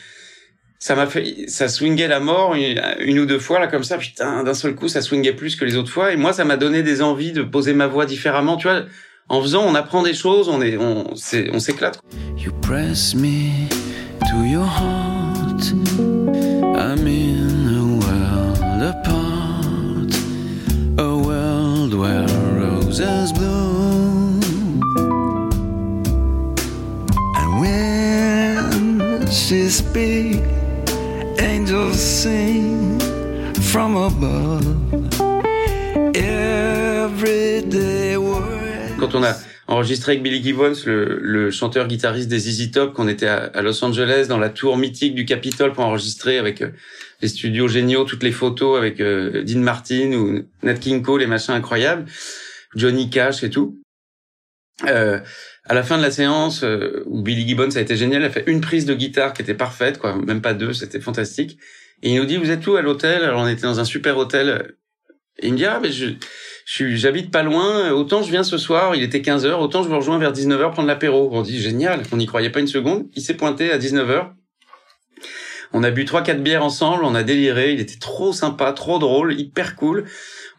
ça 0.78 0.94
m'a 0.94 1.06
fait, 1.06 1.48
ça 1.48 1.68
swingait 1.68 2.08
la 2.08 2.20
mort 2.20 2.54
une, 2.54 3.18
ou 3.18 3.26
deux 3.26 3.38
fois 3.40 3.58
là 3.58 3.66
comme 3.66 3.84
ça. 3.84 3.98
Putain, 3.98 4.44
d'un 4.44 4.54
seul 4.54 4.74
coup, 4.74 4.88
ça 4.88 5.02
swingait 5.02 5.32
plus 5.32 5.56
que 5.56 5.64
les 5.64 5.76
autres 5.76 5.90
fois. 5.90 6.12
Et 6.12 6.16
moi, 6.16 6.32
ça 6.32 6.44
m'a 6.44 6.56
donné 6.56 6.82
des 6.82 7.02
envies 7.02 7.32
de 7.32 7.42
poser 7.42 7.74
ma 7.74 7.88
voix 7.88 8.06
différemment. 8.06 8.56
Tu 8.56 8.68
vois, 8.68 8.84
en 9.28 9.42
faisant, 9.42 9.64
on 9.66 9.74
apprend 9.74 10.02
des 10.02 10.14
choses, 10.14 10.48
on 10.48 10.62
est, 10.62 10.76
on, 10.76 11.12
on 11.12 11.58
s'éclate. 11.58 12.00
You 12.36 12.52
press 12.62 13.14
me 13.14 13.68
to 14.30 14.44
your 14.44 14.64
heart. 14.64 15.74
I'm 16.76 17.06
in 17.08 17.47
apart, 18.88 20.12
a 20.98 21.16
world 21.28 21.92
where 21.94 22.26
roses 22.62 23.32
bloom. 23.32 24.40
And 27.36 27.60
when 27.60 29.26
she 29.30 29.68
speaks. 29.68 30.58
Angels 31.40 32.00
sing 32.00 32.98
from 33.70 33.94
Quand 38.98 39.14
on 39.14 39.24
a 39.24 39.34
enregistré 39.68 40.12
avec 40.12 40.22
Billy 40.22 40.42
Gibbons, 40.42 40.74
le, 40.86 41.50
chanteur 41.50 41.86
guitariste 41.86 42.28
des 42.28 42.48
Easy 42.48 42.70
Top, 42.70 42.94
qu'on 42.94 43.06
était 43.06 43.28
à, 43.28 43.62
Los 43.62 43.84
Angeles 43.84 44.26
dans 44.28 44.38
la 44.38 44.48
tour 44.48 44.76
mythique 44.76 45.14
du 45.14 45.24
Capitole 45.24 45.72
pour 45.72 45.84
enregistrer 45.84 46.38
avec 46.38 46.62
euh, 46.62 46.70
les 47.20 47.28
studios 47.28 47.68
géniaux, 47.68 48.04
toutes 48.04 48.22
les 48.22 48.32
photos 48.32 48.78
avec 48.78 48.98
euh, 49.00 49.44
Dean 49.44 49.60
Martin 49.60 50.12
ou 50.12 50.42
Nat 50.62 50.74
King 50.74 51.02
Cole, 51.02 51.20
les 51.20 51.26
machins 51.26 51.54
incroyables, 51.54 52.06
Johnny 52.74 53.10
Cash 53.10 53.44
et 53.44 53.50
tout. 53.50 53.78
Euh, 54.86 55.20
à 55.64 55.74
la 55.74 55.82
fin 55.82 55.98
de 55.98 56.02
la 56.02 56.10
séance, 56.10 56.62
euh, 56.62 57.02
où 57.06 57.20
Billy 57.20 57.46
Gibbons 57.46 57.76
a 57.76 57.80
été 57.80 57.96
génial, 57.96 58.22
il 58.22 58.24
a 58.24 58.30
fait 58.30 58.44
une 58.46 58.60
prise 58.60 58.86
de 58.86 58.94
guitare 58.94 59.34
qui 59.34 59.42
était 59.42 59.54
parfaite, 59.54 59.98
quoi, 59.98 60.16
même 60.16 60.40
pas 60.40 60.54
deux, 60.54 60.72
c'était 60.72 61.00
fantastique. 61.00 61.58
Et 62.02 62.12
il 62.12 62.16
nous 62.16 62.26
dit, 62.26 62.36
vous 62.36 62.50
êtes 62.50 62.66
où 62.66 62.76
à 62.76 62.82
l'hôtel? 62.82 63.24
Alors 63.24 63.42
on 63.42 63.48
était 63.48 63.62
dans 63.62 63.80
un 63.80 63.84
super 63.84 64.16
hôtel. 64.16 64.76
Et 65.40 65.48
il 65.48 65.52
me 65.52 65.58
dit, 65.58 65.66
ah, 65.66 65.80
mais 65.82 65.90
je, 65.90 66.06
j'habite 66.68 67.30
pas 67.30 67.42
loin, 67.42 67.90
autant 67.92 68.22
je 68.22 68.30
viens 68.30 68.42
ce 68.42 68.58
soir, 68.58 68.94
il 68.94 69.02
était 69.02 69.20
15h, 69.20 69.54
autant 69.54 69.82
je 69.82 69.88
vous 69.88 69.96
rejoins 69.96 70.18
vers 70.18 70.32
19h 70.32 70.72
prendre 70.72 70.88
l'apéro. 70.88 71.30
On 71.32 71.40
dit, 71.40 71.58
génial, 71.58 72.02
on 72.12 72.16
n'y 72.18 72.26
croyait 72.26 72.50
pas 72.50 72.60
une 72.60 72.66
seconde. 72.66 73.06
Il 73.14 73.22
s'est 73.22 73.34
pointé 73.34 73.72
à 73.72 73.78
19h. 73.78 74.32
On 75.72 75.82
a 75.82 75.90
bu 75.90 76.04
trois 76.04 76.22
quatre 76.22 76.42
bières 76.42 76.64
ensemble, 76.64 77.04
on 77.04 77.14
a 77.14 77.22
déliré, 77.22 77.72
il 77.72 77.80
était 77.80 77.98
trop 77.98 78.32
sympa, 78.32 78.72
trop 78.72 78.98
drôle, 78.98 79.38
hyper 79.38 79.76
cool. 79.76 80.04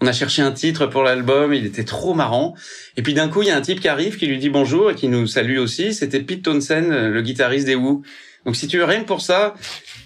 On 0.01 0.07
a 0.07 0.11
cherché 0.11 0.41
un 0.41 0.51
titre 0.51 0.85
pour 0.87 1.03
l'album, 1.03 1.53
il 1.53 1.65
était 1.65 1.83
trop 1.83 2.13
marrant. 2.13 2.55
Et 2.95 3.01
puis 3.01 3.13
d'un 3.13 3.27
coup, 3.27 3.41
il 3.41 3.47
y 3.47 3.51
a 3.51 3.57
un 3.57 3.61
type 3.61 3.79
qui 3.79 3.87
arrive, 3.87 4.17
qui 4.17 4.27
lui 4.27 4.37
dit 4.37 4.49
bonjour 4.49 4.91
et 4.91 4.95
qui 4.95 5.09
nous 5.09 5.27
salue 5.27 5.57
aussi. 5.57 5.93
C'était 5.93 6.19
Pete 6.19 6.43
Townsend, 6.43 6.89
le 6.89 7.21
guitariste 7.21 7.65
des 7.65 7.75
Who. 7.75 8.03
Donc 8.45 8.55
si 8.55 8.67
tu 8.67 8.77
veux 8.77 8.85
rien 8.85 9.01
que 9.01 9.07
pour 9.07 9.21
ça, 9.21 9.55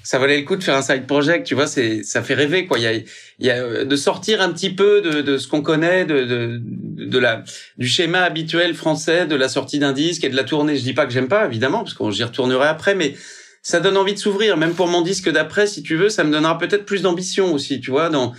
ça 0.03 0.19
valait 0.19 0.37
le 0.37 0.43
coup 0.43 0.57
de 0.57 0.63
faire 0.63 0.75
un 0.75 0.81
side 0.81 1.07
project, 1.07 1.47
tu 1.47 1.55
vois, 1.55 1.65
c'est 1.65 2.03
ça 2.03 2.21
fait 2.21 2.33
rêver 2.33 2.67
quoi. 2.67 2.77
Il 2.77 2.83
y 2.83 2.87
a, 2.87 2.93
il 2.93 3.05
y 3.39 3.49
a 3.49 3.55
euh, 3.55 3.85
de 3.85 3.95
sortir 3.95 4.41
un 4.41 4.51
petit 4.51 4.69
peu 4.69 5.01
de, 5.01 5.21
de 5.21 5.37
ce 5.37 5.47
qu'on 5.47 5.61
connaît, 5.61 6.05
de, 6.05 6.25
de, 6.25 6.61
de 6.61 7.17
la 7.19 7.43
du 7.77 7.87
schéma 7.87 8.19
habituel 8.19 8.75
français 8.75 9.25
de 9.25 9.35
la 9.35 9.47
sortie 9.47 9.79
d'un 9.79 9.93
disque 9.93 10.25
et 10.25 10.29
de 10.29 10.35
la 10.35 10.43
tournée. 10.43 10.75
Je 10.75 10.83
dis 10.83 10.93
pas 10.93 11.05
que 11.05 11.13
j'aime 11.13 11.29
pas 11.29 11.45
évidemment 11.45 11.79
parce 11.79 11.93
qu'on 11.93 12.11
j'y 12.11 12.23
retournerai 12.23 12.67
après, 12.67 12.95
mais 12.95 13.15
ça 13.61 13.79
donne 13.79 13.95
envie 13.95 14.13
de 14.13 14.19
s'ouvrir. 14.19 14.57
Même 14.57 14.73
pour 14.73 14.87
mon 14.87 15.01
disque 15.01 15.29
d'après, 15.29 15.67
si 15.67 15.81
tu 15.81 15.95
veux, 15.95 16.09
ça 16.09 16.25
me 16.25 16.31
donnera 16.31 16.57
peut-être 16.57 16.85
plus 16.85 17.01
d'ambition 17.01 17.53
aussi, 17.53 17.79
tu 17.79 17.89
vois, 17.89 18.09
dans 18.09 18.33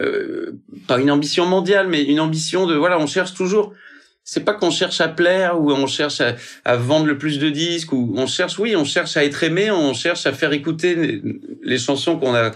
euh, 0.00 0.52
pas 0.88 0.98
une 0.98 1.10
ambition 1.10 1.44
mondiale, 1.44 1.86
mais 1.88 2.02
une 2.02 2.20
ambition 2.20 2.66
de 2.66 2.74
voilà, 2.74 2.98
on 2.98 3.06
cherche 3.06 3.34
toujours. 3.34 3.74
C'est 4.24 4.44
pas 4.44 4.52
qu'on 4.54 4.70
cherche 4.70 5.00
à 5.00 5.08
plaire 5.08 5.60
ou 5.60 5.72
on 5.72 5.86
cherche 5.86 6.20
à, 6.64 6.76
vendre 6.76 7.06
le 7.06 7.18
plus 7.18 7.38
de 7.38 7.48
disques 7.50 7.92
ou 7.92 8.12
on 8.16 8.26
cherche, 8.26 8.58
oui, 8.58 8.76
on 8.76 8.84
cherche 8.84 9.16
à 9.16 9.24
être 9.24 9.42
aimé, 9.42 9.70
on 9.70 9.94
cherche 9.94 10.26
à 10.26 10.32
faire 10.32 10.52
écouter 10.52 11.20
les, 11.62 11.78
chansons 11.78 12.18
qu'on 12.18 12.34
a 12.34 12.52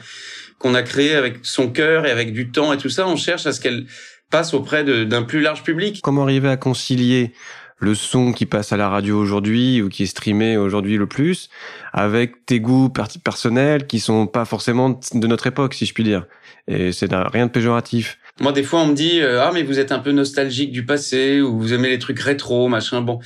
qu'on 0.59 0.75
a 0.75 0.83
créées 0.83 1.17
avec 1.17 1.39
son 1.43 1.69
cœur 1.69 2.07
et 2.07 2.11
avec 2.11 2.33
du 2.33 2.51
temps 2.51 2.73
et 2.73 2.79
tout 2.79 2.89
ça. 2.89 3.07
On 3.09 3.17
cherche 3.17 3.47
à 3.47 3.53
ce 3.53 3.61
qu'elles 3.61 3.87
passent 4.31 4.55
auprès 4.55 4.85
d'un 4.85 5.23
plus 5.23 5.41
large 5.41 5.63
public. 5.63 6.01
Comment 6.03 6.23
arriver 6.23 6.49
à 6.49 6.57
concilier 6.57 7.33
le 7.79 7.95
son 7.95 8.33
qui 8.33 8.47
passe 8.47 8.73
à 8.73 8.77
la 8.77 8.89
radio 8.89 9.19
aujourd'hui 9.19 9.83
ou 9.83 9.89
qui 9.89 10.05
est 10.05 10.07
streamé 10.07 10.57
aujourd'hui 10.57 10.97
le 10.97 11.07
plus, 11.07 11.51
avec 11.93 12.47
tes 12.47 12.61
goûts 12.61 12.89
personnels 13.25 13.87
qui 13.87 14.01
sont 14.01 14.27
pas 14.27 14.45
forcément 14.45 15.01
de 15.13 15.27
notre 15.27 15.47
époque, 15.47 15.75
si 15.75 15.87
je 15.87 15.93
puis 15.93 16.05
dire? 16.05 16.27
Et 16.67 16.93
c'est 16.93 17.13
rien 17.13 17.47
de 17.47 17.51
péjoratif. 17.51 18.19
Moi, 18.41 18.53
des 18.53 18.63
fois, 18.63 18.81
on 18.81 18.87
me 18.87 18.95
dit 18.95 19.21
euh, 19.21 19.43
ah 19.43 19.53
mais 19.53 19.63
vous 19.63 19.79
êtes 19.79 19.93
un 19.93 20.01
peu 20.01 20.13
nostalgique 20.13 20.73
du 20.73 20.85
passé 20.85 21.41
ou 21.41 21.59
vous 21.59 21.73
aimez 21.73 21.89
les 21.89 21.99
trucs 21.99 22.21
rétro, 22.21 22.69
machin. 22.69 23.01
Bon, 23.01 23.21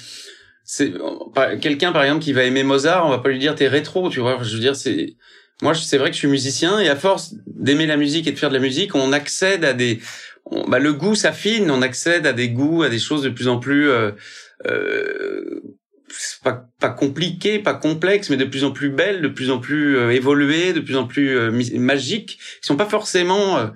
c'est 0.65 0.93
quelqu'un 1.61 1.93
par 1.93 2.03
exemple 2.03 2.23
qui 2.23 2.33
va 2.33 2.45
aimer 2.45 2.63
Mozart, 2.63 3.07
on 3.07 3.11
va 3.11 3.19
pas 3.19 3.31
lui 3.31 3.39
dire 3.39 3.55
t'es 3.55 3.69
rétro, 3.69 4.11
tu 4.11 4.21
vois. 4.21 4.43
Je 4.43 4.55
veux 4.55 4.61
dire, 4.61 4.77
c'est 4.77 5.17
moi, 5.63 5.75
c'est 5.75 5.99
vrai 5.99 6.11
que 6.11 6.15
je 6.15 6.21
suis 6.21 6.29
musicien 6.29 6.79
et 6.79 6.89
à 6.89 6.97
force 6.97 7.35
d'aimer 7.47 7.87
la 7.87 7.97
musique 7.97 8.27
et 8.27 8.33
de 8.33 8.39
faire 8.39 8.51
de 8.51 8.55
la 8.55 8.61
musique, 8.61 8.95
on 8.95 9.13
accède 9.13 9.65
à 9.65 9.73
des 9.73 10.01
bah, 10.69 10.79
le 10.79 10.93
goût 10.93 11.15
s'affine, 11.15 11.71
on 11.71 11.83
accède 11.83 12.27
à 12.27 12.33
des 12.33 12.51
goûts, 12.51 12.83
à 12.83 12.89
des 12.89 12.99
choses 12.99 13.23
de 13.23 13.29
plus 13.29 13.49
en 13.49 13.59
plus 13.59 13.91
euh, 13.91 14.13
euh, 14.67 15.61
pas, 16.43 16.67
pas 16.81 16.91
compliquées, 16.91 17.59
pas 17.59 17.75
complexes, 17.75 18.31
mais 18.31 18.37
de 18.37 18.45
plus 18.45 18.65
en 18.65 18.71
plus 18.71 18.91
belles, 18.91 19.23
de 19.23 19.29
plus 19.29 19.51
en 19.51 19.59
plus 19.59 19.97
euh, 19.97 20.11
évoluées, 20.11 20.73
de 20.73 20.81
plus 20.81 20.97
en 20.97 21.07
plus 21.07 21.37
euh, 21.37 21.51
magiques, 21.79 22.39
qui 22.39 22.67
sont 22.67 22.77
pas 22.77 22.87
forcément, 22.87 23.71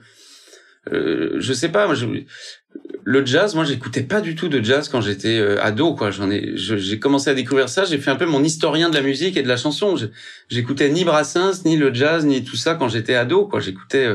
euh, 0.90 0.94
euh, 0.94 1.36
je 1.38 1.52
sais 1.52 1.68
pas, 1.68 1.86
moi, 1.86 1.94
je, 1.94 2.06
le 3.04 3.26
jazz, 3.26 3.54
moi, 3.54 3.64
j'écoutais 3.64 4.02
pas 4.02 4.20
du 4.20 4.34
tout 4.34 4.48
de 4.48 4.62
jazz 4.62 4.88
quand 4.88 5.00
j'étais 5.00 5.38
ado, 5.60 5.94
quoi. 5.94 6.10
J'en 6.10 6.30
ai, 6.30 6.52
j'ai 6.56 6.98
commencé 6.98 7.30
à 7.30 7.34
découvrir 7.34 7.68
ça. 7.68 7.84
J'ai 7.84 7.98
fait 7.98 8.10
un 8.10 8.16
peu 8.16 8.26
mon 8.26 8.42
historien 8.42 8.90
de 8.90 8.94
la 8.94 9.02
musique 9.02 9.36
et 9.36 9.42
de 9.42 9.48
la 9.48 9.56
chanson. 9.56 9.96
J'écoutais 10.48 10.88
ni 10.88 11.04
Brassens, 11.04 11.64
ni 11.64 11.76
le 11.76 11.92
jazz, 11.92 12.24
ni 12.24 12.44
tout 12.44 12.56
ça 12.56 12.74
quand 12.74 12.88
j'étais 12.88 13.14
ado, 13.14 13.46
quoi. 13.46 13.60
J'écoutais 13.60 14.08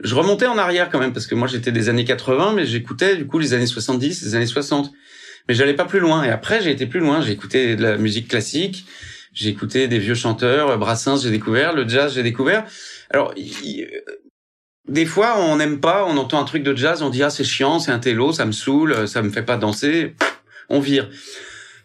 je 0.00 0.14
remontais 0.14 0.46
en 0.46 0.58
arrière 0.58 0.90
quand 0.90 1.00
même 1.00 1.12
parce 1.12 1.26
que 1.26 1.34
moi 1.34 1.48
j'étais 1.48 1.72
des 1.72 1.88
années 1.88 2.04
80 2.04 2.52
mais 2.54 2.64
j'écoutais 2.64 3.16
du 3.16 3.26
coup 3.26 3.40
les 3.40 3.52
années 3.52 3.66
70 3.66 4.22
les 4.22 4.36
années 4.36 4.46
60 4.46 4.92
mais 5.48 5.54
j'allais 5.56 5.74
pas 5.74 5.86
plus 5.86 5.98
loin 5.98 6.22
et 6.22 6.28
après 6.28 6.62
j'ai 6.62 6.70
été 6.70 6.86
plus 6.86 7.00
loin 7.00 7.20
j'ai 7.20 7.32
écouté 7.32 7.74
de 7.74 7.82
la 7.82 7.96
musique 7.96 8.28
classique 8.28 8.86
j'ai 9.38 9.50
écouté 9.50 9.86
des 9.86 10.00
vieux 10.00 10.16
chanteurs, 10.16 10.76
Brassens, 10.78 11.18
j'ai 11.22 11.30
découvert, 11.30 11.72
le 11.72 11.86
jazz, 11.88 12.12
j'ai 12.14 12.24
découvert. 12.24 12.64
Alors, 13.10 13.32
des 14.88 15.06
fois, 15.06 15.38
on 15.38 15.56
n'aime 15.56 15.80
pas, 15.80 16.04
on 16.06 16.16
entend 16.16 16.40
un 16.40 16.44
truc 16.44 16.62
de 16.62 16.74
jazz, 16.74 17.02
on 17.02 17.10
dit 17.10 17.22
ah 17.22 17.30
c'est 17.30 17.44
chiant, 17.44 17.78
c'est 17.78 17.92
un 17.92 17.98
télo, 17.98 18.32
ça 18.32 18.44
me 18.44 18.52
saoule, 18.52 19.06
ça 19.06 19.22
me 19.22 19.30
fait 19.30 19.42
pas 19.42 19.56
danser, 19.56 20.14
on 20.68 20.80
vire. 20.80 21.08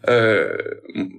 Euh, 0.10 0.57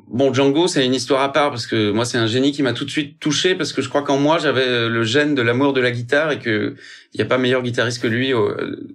bon, 0.08 0.32
Django, 0.32 0.68
c'est 0.68 0.84
une 0.84 0.94
histoire 0.94 1.22
à 1.22 1.32
part 1.32 1.50
parce 1.50 1.66
que 1.66 1.90
moi, 1.90 2.04
c'est 2.04 2.18
un 2.18 2.26
génie 2.26 2.52
qui 2.52 2.62
m'a 2.62 2.72
tout 2.72 2.84
de 2.84 2.90
suite 2.90 3.18
touché 3.18 3.54
parce 3.54 3.72
que 3.72 3.80
je 3.80 3.88
crois 3.88 4.02
qu'en 4.02 4.18
moi, 4.18 4.38
j'avais 4.38 4.88
le 4.88 5.04
gène 5.04 5.34
de 5.34 5.42
l'amour 5.42 5.72
de 5.72 5.80
la 5.80 5.90
guitare 5.90 6.32
et 6.32 6.38
que 6.38 6.74
il 7.12 7.18
n'y 7.18 7.22
a 7.22 7.26
pas 7.26 7.38
meilleur 7.38 7.62
guitariste 7.62 8.02
que 8.02 8.08
lui 8.08 8.32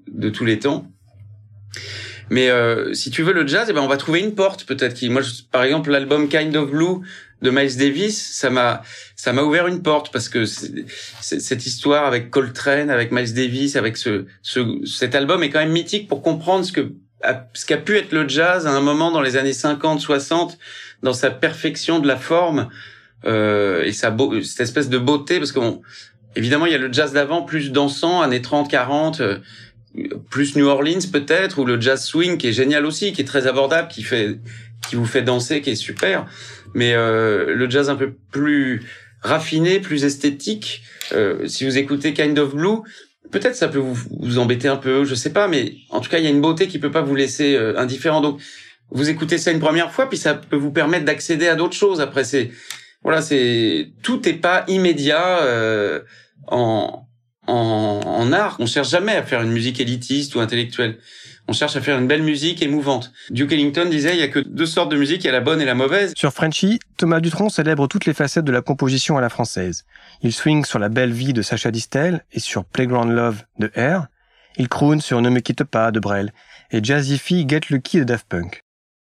de 0.07 0.29
tous 0.29 0.45
les 0.45 0.59
temps. 0.59 0.85
Mais 2.29 2.49
euh, 2.49 2.93
si 2.93 3.09
tu 3.11 3.23
veux 3.23 3.33
le 3.33 3.47
jazz, 3.47 3.67
eh 3.69 3.73
ben 3.73 3.81
on 3.81 3.87
va 3.87 3.97
trouver 3.97 4.19
une 4.19 4.35
porte 4.35 4.65
peut-être 4.65 5.01
moi, 5.09 5.21
par 5.51 5.63
exemple, 5.63 5.89
l'album 5.89 6.29
Kind 6.29 6.55
of 6.55 6.69
Blue 6.69 7.01
de 7.41 7.49
Miles 7.49 7.77
Davis, 7.77 8.33
ça 8.33 8.49
m'a 8.49 8.83
ça 9.15 9.33
m'a 9.33 9.43
ouvert 9.43 9.67
une 9.67 9.81
porte 9.81 10.11
parce 10.11 10.29
que 10.29 10.45
cette 10.45 11.65
histoire 11.65 12.05
avec 12.05 12.29
Coltrane, 12.29 12.89
avec 12.89 13.11
Miles 13.11 13.33
Davis, 13.33 13.75
avec 13.75 13.97
ce, 13.97 14.25
ce 14.41 14.59
cet 14.85 15.15
album 15.15 15.41
est 15.43 15.49
quand 15.49 15.59
même 15.59 15.71
mythique 15.71 16.07
pour 16.07 16.21
comprendre 16.21 16.65
ce 16.65 16.71
que 16.71 16.91
ce 17.53 17.65
qu'a 17.65 17.77
pu 17.77 17.97
être 17.97 18.11
le 18.13 18.27
jazz 18.27 18.65
à 18.65 18.71
un 18.71 18.81
moment 18.81 19.11
dans 19.11 19.21
les 19.21 19.35
années 19.35 19.53
50, 19.53 19.99
60, 19.99 20.57
dans 21.03 21.13
sa 21.13 21.29
perfection 21.29 21.99
de 21.99 22.07
la 22.07 22.15
forme 22.15 22.69
euh, 23.25 23.83
et 23.83 23.91
sa 23.91 24.09
beau, 24.09 24.41
cette 24.41 24.61
espèce 24.61 24.89
de 24.89 24.97
beauté, 24.97 25.37
parce 25.39 25.51
que 25.51 25.59
évidemment 26.35 26.65
il 26.65 26.71
y 26.71 26.75
a 26.75 26.77
le 26.77 26.91
jazz 26.91 27.11
d'avant 27.11 27.41
plus 27.41 27.71
dansant, 27.71 28.21
années 28.21 28.41
30, 28.41 28.69
40, 28.69 29.21
euh, 29.21 29.39
plus 30.29 30.55
New 30.55 30.67
Orleans 30.67 30.99
peut-être, 31.11 31.59
ou 31.59 31.65
le 31.65 31.79
jazz 31.79 32.03
swing 32.03 32.37
qui 32.37 32.47
est 32.47 32.53
génial 32.53 32.85
aussi, 32.85 33.13
qui 33.13 33.21
est 33.21 33.25
très 33.25 33.47
abordable, 33.47 33.87
qui 33.87 34.03
fait, 34.03 34.39
qui 34.87 34.95
vous 34.95 35.05
fait 35.05 35.21
danser, 35.21 35.61
qui 35.61 35.71
est 35.71 35.75
super, 35.75 36.25
mais 36.73 36.93
euh, 36.93 37.53
le 37.55 37.69
jazz 37.69 37.89
un 37.89 37.95
peu 37.95 38.13
plus 38.31 38.83
raffiné, 39.21 39.79
plus 39.79 40.05
esthétique. 40.05 40.83
Euh, 41.11 41.47
si 41.47 41.65
vous 41.65 41.77
écoutez 41.77 42.13
Kind 42.13 42.37
of 42.39 42.55
Blue, 42.55 42.77
peut-être 43.31 43.55
ça 43.55 43.67
peut 43.67 43.79
vous, 43.79 44.37
embêter 44.37 44.67
un 44.67 44.77
peu, 44.77 45.03
je 45.05 45.15
sais 45.15 45.31
pas, 45.31 45.47
mais 45.47 45.75
en 45.89 45.99
tout 45.99 46.09
cas, 46.09 46.19
il 46.19 46.23
y 46.23 46.27
a 46.27 46.31
une 46.31 46.41
beauté 46.41 46.67
qui 46.67 46.79
peut 46.79 46.91
pas 46.91 47.01
vous 47.01 47.15
laisser 47.15 47.55
euh, 47.55 47.77
indifférent. 47.77 48.21
Donc, 48.21 48.39
vous 48.91 49.09
écoutez 49.09 49.37
ça 49.37 49.51
une 49.51 49.59
première 49.59 49.91
fois, 49.91 50.09
puis 50.09 50.17
ça 50.17 50.33
peut 50.33 50.55
vous 50.55 50.71
permettre 50.71 51.05
d'accéder 51.05 51.47
à 51.47 51.55
d'autres 51.55 51.75
choses. 51.75 52.01
Après, 52.01 52.23
c'est 52.23 52.51
voilà, 53.03 53.21
c'est 53.21 53.91
tout 54.03 54.27
est 54.27 54.33
pas 54.33 54.65
immédiat 54.67 55.39
euh, 55.43 56.01
en, 56.47 57.07
en, 57.49 58.31
art. 58.31 58.57
On 58.59 58.65
cherche 58.65 58.89
jamais 58.89 59.15
à 59.15 59.23
faire 59.23 59.41
une 59.41 59.51
musique 59.51 59.79
élitiste 59.79 60.35
ou 60.35 60.39
intellectuelle. 60.39 60.99
On 61.47 61.53
cherche 61.53 61.75
à 61.75 61.81
faire 61.81 61.97
une 61.97 62.07
belle 62.07 62.21
musique 62.21 62.61
émouvante. 62.61 63.11
Duke 63.31 63.51
Ellington 63.51 63.87
disait 63.89 64.13
il 64.13 64.19
y 64.19 64.23
a 64.23 64.27
que 64.27 64.39
deux 64.39 64.67
sortes 64.67 64.91
de 64.91 64.97
musique, 64.97 65.23
il 65.23 65.27
y 65.27 65.29
a 65.29 65.33
la 65.33 65.39
bonne 65.39 65.61
et 65.61 65.65
la 65.65 65.73
mauvaise. 65.73 66.13
Sur 66.15 66.31
Frenchy, 66.31 66.79
Thomas 66.97 67.19
Dutronc 67.19 67.49
célèbre 67.49 67.87
toutes 67.87 68.05
les 68.05 68.13
facettes 68.13 68.45
de 68.45 68.51
la 68.51 68.61
composition 68.61 69.17
à 69.17 69.21
la 69.21 69.29
française. 69.29 69.85
Il 70.21 70.31
swing 70.31 70.63
sur 70.63 70.77
La 70.77 70.89
belle 70.89 71.11
vie 71.11 71.33
de 71.33 71.41
Sacha 71.41 71.71
Distel 71.71 72.23
et 72.31 72.39
sur 72.39 72.65
Playground 72.65 73.11
Love 73.11 73.43
de 73.57 73.71
Air. 73.73 74.07
Il 74.57 74.69
croon 74.69 74.99
sur 74.99 75.21
Ne 75.21 75.29
me 75.29 75.39
quitte 75.39 75.63
pas 75.63 75.91
de 75.91 75.99
Brel 75.99 76.33
et 76.71 76.83
Jazzify 76.83 77.47
Get 77.47 77.61
Lucky 77.71 77.97
de 77.97 78.03
Daft 78.03 78.27
Punk. 78.29 78.63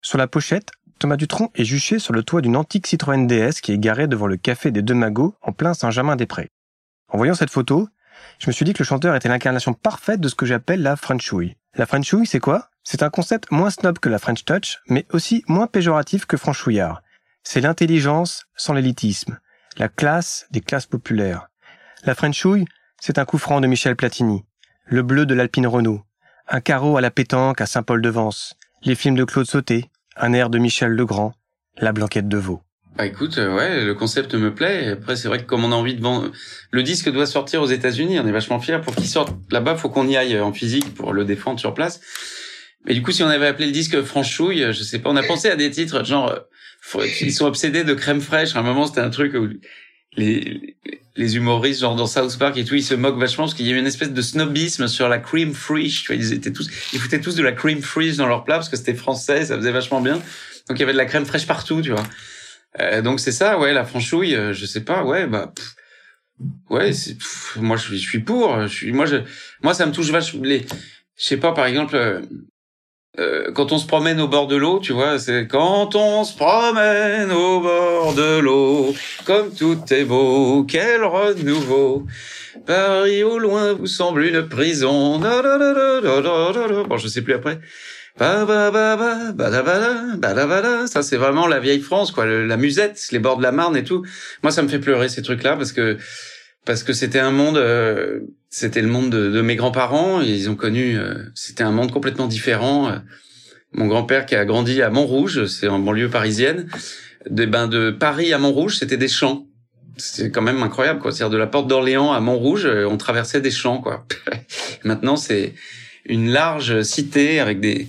Sur 0.01 0.17
la 0.17 0.27
pochette, 0.27 0.71
Thomas 0.99 1.17
Dutronc 1.17 1.51
est 1.55 1.65
juché 1.65 1.99
sur 1.99 2.13
le 2.13 2.23
toit 2.23 2.41
d'une 2.41 2.57
antique 2.57 2.87
Citroën 2.87 3.27
DS 3.27 3.61
qui 3.61 3.71
est 3.71 3.77
garée 3.77 4.07
devant 4.07 4.27
le 4.27 4.37
café 4.37 4.71
des 4.71 4.81
Deux 4.81 4.93
Magots 4.93 5.35
en 5.41 5.51
plein 5.51 5.73
Saint-Germain-des-Prés. 5.73 6.49
En 7.09 7.17
voyant 7.17 7.35
cette 7.35 7.49
photo, 7.49 7.87
je 8.39 8.47
me 8.47 8.51
suis 8.51 8.65
dit 8.65 8.73
que 8.73 8.83
le 8.83 8.85
chanteur 8.85 9.15
était 9.15 9.29
l'incarnation 9.29 9.73
parfaite 9.73 10.19
de 10.19 10.27
ce 10.27 10.35
que 10.35 10.45
j'appelle 10.45 10.81
la 10.81 10.95
Frenchouille. 10.95 11.55
La 11.75 11.85
Frenchouille, 11.85 12.25
c'est 12.25 12.39
quoi? 12.39 12.69
C'est 12.83 13.03
un 13.03 13.09
concept 13.09 13.51
moins 13.51 13.69
snob 13.69 13.99
que 13.99 14.09
la 14.09 14.19
French 14.19 14.45
Touch, 14.45 14.79
mais 14.87 15.05
aussi 15.11 15.43
moins 15.47 15.67
péjoratif 15.67 16.25
que 16.25 16.37
franchouillard. 16.37 17.01
C'est 17.43 17.61
l'intelligence 17.61 18.45
sans 18.55 18.73
l'élitisme, 18.73 19.39
la 19.77 19.89
classe 19.89 20.45
des 20.51 20.61
classes 20.61 20.85
populaires. 20.85 21.49
La 22.03 22.15
Frenchouille, 22.15 22.65
c'est 22.99 23.17
un 23.17 23.25
coup 23.25 23.37
franc 23.37 23.61
de 23.61 23.67
Michel 23.67 23.95
Platini, 23.95 24.45
le 24.85 25.01
bleu 25.01 25.25
de 25.25 25.33
l'Alpine 25.33 25.67
Renault, 25.67 26.03
un 26.47 26.61
carreau 26.61 26.97
à 26.97 27.01
la 27.01 27.11
pétanque 27.11 27.61
à 27.61 27.65
Saint-Paul-de-Vence, 27.65 28.55
les 28.83 28.95
films 28.95 29.15
de 29.15 29.23
Claude 29.23 29.47
Sauté, 29.47 29.89
un 30.15 30.33
air 30.33 30.49
de 30.49 30.59
Michel 30.59 30.91
Legrand, 30.91 31.33
la 31.77 31.91
blanquette 31.91 32.29
de 32.29 32.37
veau. 32.37 32.61
Bah 32.97 33.05
écoute, 33.05 33.37
euh, 33.39 33.53
ouais, 33.53 33.83
le 33.83 33.93
concept 33.93 34.35
me 34.35 34.53
plaît. 34.53 34.91
Après, 34.91 35.17
c'est 35.17 35.27
vrai 35.27 35.39
que 35.39 35.43
comme 35.43 35.65
on 35.65 35.71
a 35.73 35.75
envie 35.75 35.95
de 35.95 36.01
vendre, 36.01 36.31
le 36.71 36.83
disque 36.83 37.11
doit 37.11 37.25
sortir 37.25 37.61
aux 37.61 37.67
États-Unis. 37.67 38.19
On 38.19 38.27
est 38.27 38.31
vachement 38.31 38.59
fiers. 38.59 38.79
Pour 38.81 38.95
qu'il 38.95 39.07
sorte 39.07 39.35
là-bas, 39.51 39.75
faut 39.75 39.89
qu'on 39.89 40.07
y 40.07 40.15
aille 40.15 40.39
en 40.39 40.53
physique 40.53 40.93
pour 40.93 41.11
le 41.11 41.25
défendre 41.25 41.59
sur 41.59 41.73
place. 41.73 41.99
Mais 42.85 42.93
du 42.93 43.01
coup, 43.01 43.11
si 43.11 43.21
on 43.23 43.27
avait 43.27 43.47
appelé 43.47 43.65
le 43.65 43.73
disque 43.73 44.01
Franchouille, 44.01 44.65
je 44.71 44.83
sais 44.83 44.99
pas, 44.99 45.09
on 45.09 45.15
a 45.17 45.23
pensé 45.23 45.49
à 45.49 45.55
des 45.57 45.69
titres 45.71 46.05
genre, 46.05 46.29
euh, 46.29 47.05
ils 47.21 47.33
sont 47.33 47.45
obsédés 47.45 47.83
de 47.83 47.93
crème 47.93 48.21
fraîche. 48.21 48.55
À 48.55 48.59
un 48.59 48.63
moment, 48.63 48.87
c'était 48.87 49.01
un 49.01 49.09
truc 49.09 49.33
où 49.33 49.49
les, 50.15 50.75
humoristes, 51.17 51.81
genre 51.81 51.95
dans 51.95 52.07
South 52.07 52.37
Park 52.37 52.55
et 52.57 52.63
tout, 52.63 52.75
ils 52.75 52.83
se 52.83 52.93
moquent 52.93 53.19
vachement 53.19 53.45
parce 53.45 53.55
qu'il 53.55 53.65
y 53.65 53.71
avait 53.71 53.79
une 53.79 53.87
espèce 53.87 54.11
de 54.11 54.21
snobisme 54.21 54.87
sur 54.87 55.09
la 55.09 55.17
cream 55.17 55.53
fresh. 55.53 56.03
Tu 56.03 56.13
vois, 56.13 56.15
ils 56.15 56.31
étaient 56.31 56.53
tous, 56.53 56.69
ils 56.93 56.99
foutaient 56.99 57.19
tous 57.19 57.35
de 57.35 57.43
la 57.43 57.51
cream 57.51 57.81
fresh 57.81 58.15
dans 58.15 58.27
leur 58.27 58.45
plat 58.45 58.55
parce 58.55 58.69
que 58.69 58.77
c'était 58.77 58.93
français, 58.93 59.45
ça 59.45 59.57
faisait 59.57 59.71
vachement 59.71 59.99
bien. 59.99 60.21
Donc 60.67 60.77
il 60.77 60.79
y 60.79 60.83
avait 60.83 60.93
de 60.93 60.97
la 60.97 61.05
crème 61.05 61.25
fraîche 61.25 61.45
partout, 61.45 61.81
tu 61.81 61.91
vois. 61.91 62.03
Euh, 62.79 63.01
donc 63.01 63.19
c'est 63.19 63.31
ça, 63.31 63.57
ouais, 63.59 63.73
la 63.73 63.85
franchouille, 63.85 64.35
euh, 64.35 64.53
je 64.53 64.65
sais 64.65 64.83
pas, 64.83 65.03
ouais, 65.03 65.27
bah, 65.27 65.53
ouais, 66.69 66.91
c'est, 66.93 67.17
moi 67.57 67.77
je 67.77 67.83
suis, 67.83 67.97
je 67.99 68.09
suis 68.09 68.19
pour, 68.19 68.61
je 68.63 68.67
suis, 68.67 68.91
moi 68.91 69.05
je, 69.05 69.17
moi 69.63 69.73
ça 69.73 69.85
me 69.85 69.91
touche 69.91 70.09
vachement 70.09 70.43
les, 70.43 70.65
je 71.17 71.23
sais 71.23 71.37
pas, 71.37 71.53
par 71.53 71.65
exemple, 71.67 71.95
euh, 71.95 72.21
euh, 73.17 73.51
quand 73.53 73.71
on 73.71 73.77
se 73.77 73.87
promène 73.87 74.19
au 74.19 74.27
bord 74.27 74.47
de 74.47 74.57
l'eau, 74.57 74.79
tu 74.79 74.91
vois, 74.91 75.17
c'est 75.19 75.47
quand 75.47 75.95
on 75.95 76.25
se 76.25 76.35
promène 76.35 77.31
au 77.31 77.61
bord 77.61 78.13
de 78.13 78.39
l'eau, 78.39 78.93
comme 79.23 79.53
tout 79.53 79.77
est 79.91 80.03
beau, 80.03 80.65
quel 80.65 81.03
renouveau. 81.03 82.05
Paris 82.65 83.23
au 83.23 83.37
loin 83.37 83.73
vous 83.73 83.87
semble 83.87 84.25
une 84.25 84.47
prison. 84.47 85.19
Bon, 85.19 86.97
je 86.97 87.07
sais 87.07 87.21
plus 87.21 87.33
après. 87.33 87.59
Ça, 90.87 91.03
c'est 91.03 91.17
vraiment 91.17 91.47
la 91.47 91.59
vieille 91.59 91.81
France, 91.81 92.11
quoi. 92.11 92.25
la 92.25 92.57
musette, 92.57 93.09
les 93.11 93.19
bords 93.19 93.37
de 93.37 93.43
la 93.43 93.51
Marne 93.51 93.75
et 93.75 93.83
tout. 93.83 94.05
Moi, 94.41 94.51
ça 94.51 94.61
me 94.61 94.69
fait 94.69 94.79
pleurer 94.79 95.09
ces 95.09 95.21
trucs-là 95.21 95.57
parce 95.57 95.73
que 95.73 95.97
parce 96.63 96.83
que 96.83 96.93
c'était 96.93 97.19
un 97.19 97.31
monde, 97.31 97.57
euh, 97.57 98.21
c'était 98.49 98.81
le 98.81 98.87
monde 98.87 99.11
de, 99.11 99.41
mes 99.41 99.55
grands-parents. 99.55 100.21
Ils 100.21 100.49
ont 100.49 100.55
connu, 100.55 100.97
euh, 100.97 101.13
c'était 101.35 101.63
un 101.63 101.71
monde 101.71 101.91
complètement 101.91 102.27
différent. 102.27 102.91
Mon 103.73 103.87
grand-père 103.87 104.25
qui 104.25 104.35
a 104.35 104.45
grandi 104.45 104.81
à 104.81 104.89
Montrouge, 104.89 105.45
c'est 105.45 105.67
en 105.67 105.79
banlieue 105.79 106.09
parisienne. 106.09 106.67
De, 107.29 107.45
ben 107.45 107.67
de 107.67 107.91
Paris 107.91 108.33
à 108.33 108.39
Montrouge, 108.39 108.77
c'était 108.77 108.97
des 108.97 109.07
champs. 109.07 109.45
C'est 109.97 110.31
quand 110.31 110.41
même 110.41 110.63
incroyable, 110.63 110.99
quoi. 110.99 111.11
C'est-à-dire 111.11 111.33
de 111.33 111.37
la 111.37 111.47
porte 111.47 111.67
d'Orléans 111.67 112.13
à 112.13 112.19
Montrouge, 112.19 112.65
on 112.65 112.97
traversait 112.97 113.41
des 113.41 113.51
champs, 113.51 113.79
quoi. 113.79 114.07
Maintenant, 114.83 115.17
c'est 115.17 115.53
une 116.05 116.29
large 116.29 116.81
cité 116.83 117.39
avec 117.39 117.59
des 117.59 117.87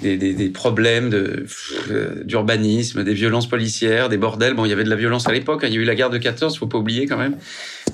des, 0.00 0.16
des, 0.16 0.34
des 0.34 0.48
problèmes 0.48 1.10
de 1.10 1.46
euh, 1.90 2.24
d'urbanisme, 2.24 3.04
des 3.04 3.14
violences 3.14 3.48
policières, 3.48 4.08
des 4.08 4.16
bordels. 4.16 4.54
Bon, 4.54 4.64
il 4.64 4.70
y 4.70 4.72
avait 4.72 4.84
de 4.84 4.90
la 4.90 4.96
violence 4.96 5.28
à 5.28 5.32
l'époque. 5.32 5.64
Hein. 5.64 5.68
Il 5.68 5.74
y 5.74 5.78
a 5.78 5.80
eu 5.80 5.84
la 5.84 5.94
guerre 5.94 6.10
de 6.10 6.18
14, 6.18 6.56
faut 6.56 6.66
pas 6.66 6.78
oublier 6.78 7.06
quand 7.06 7.18
même. 7.18 7.36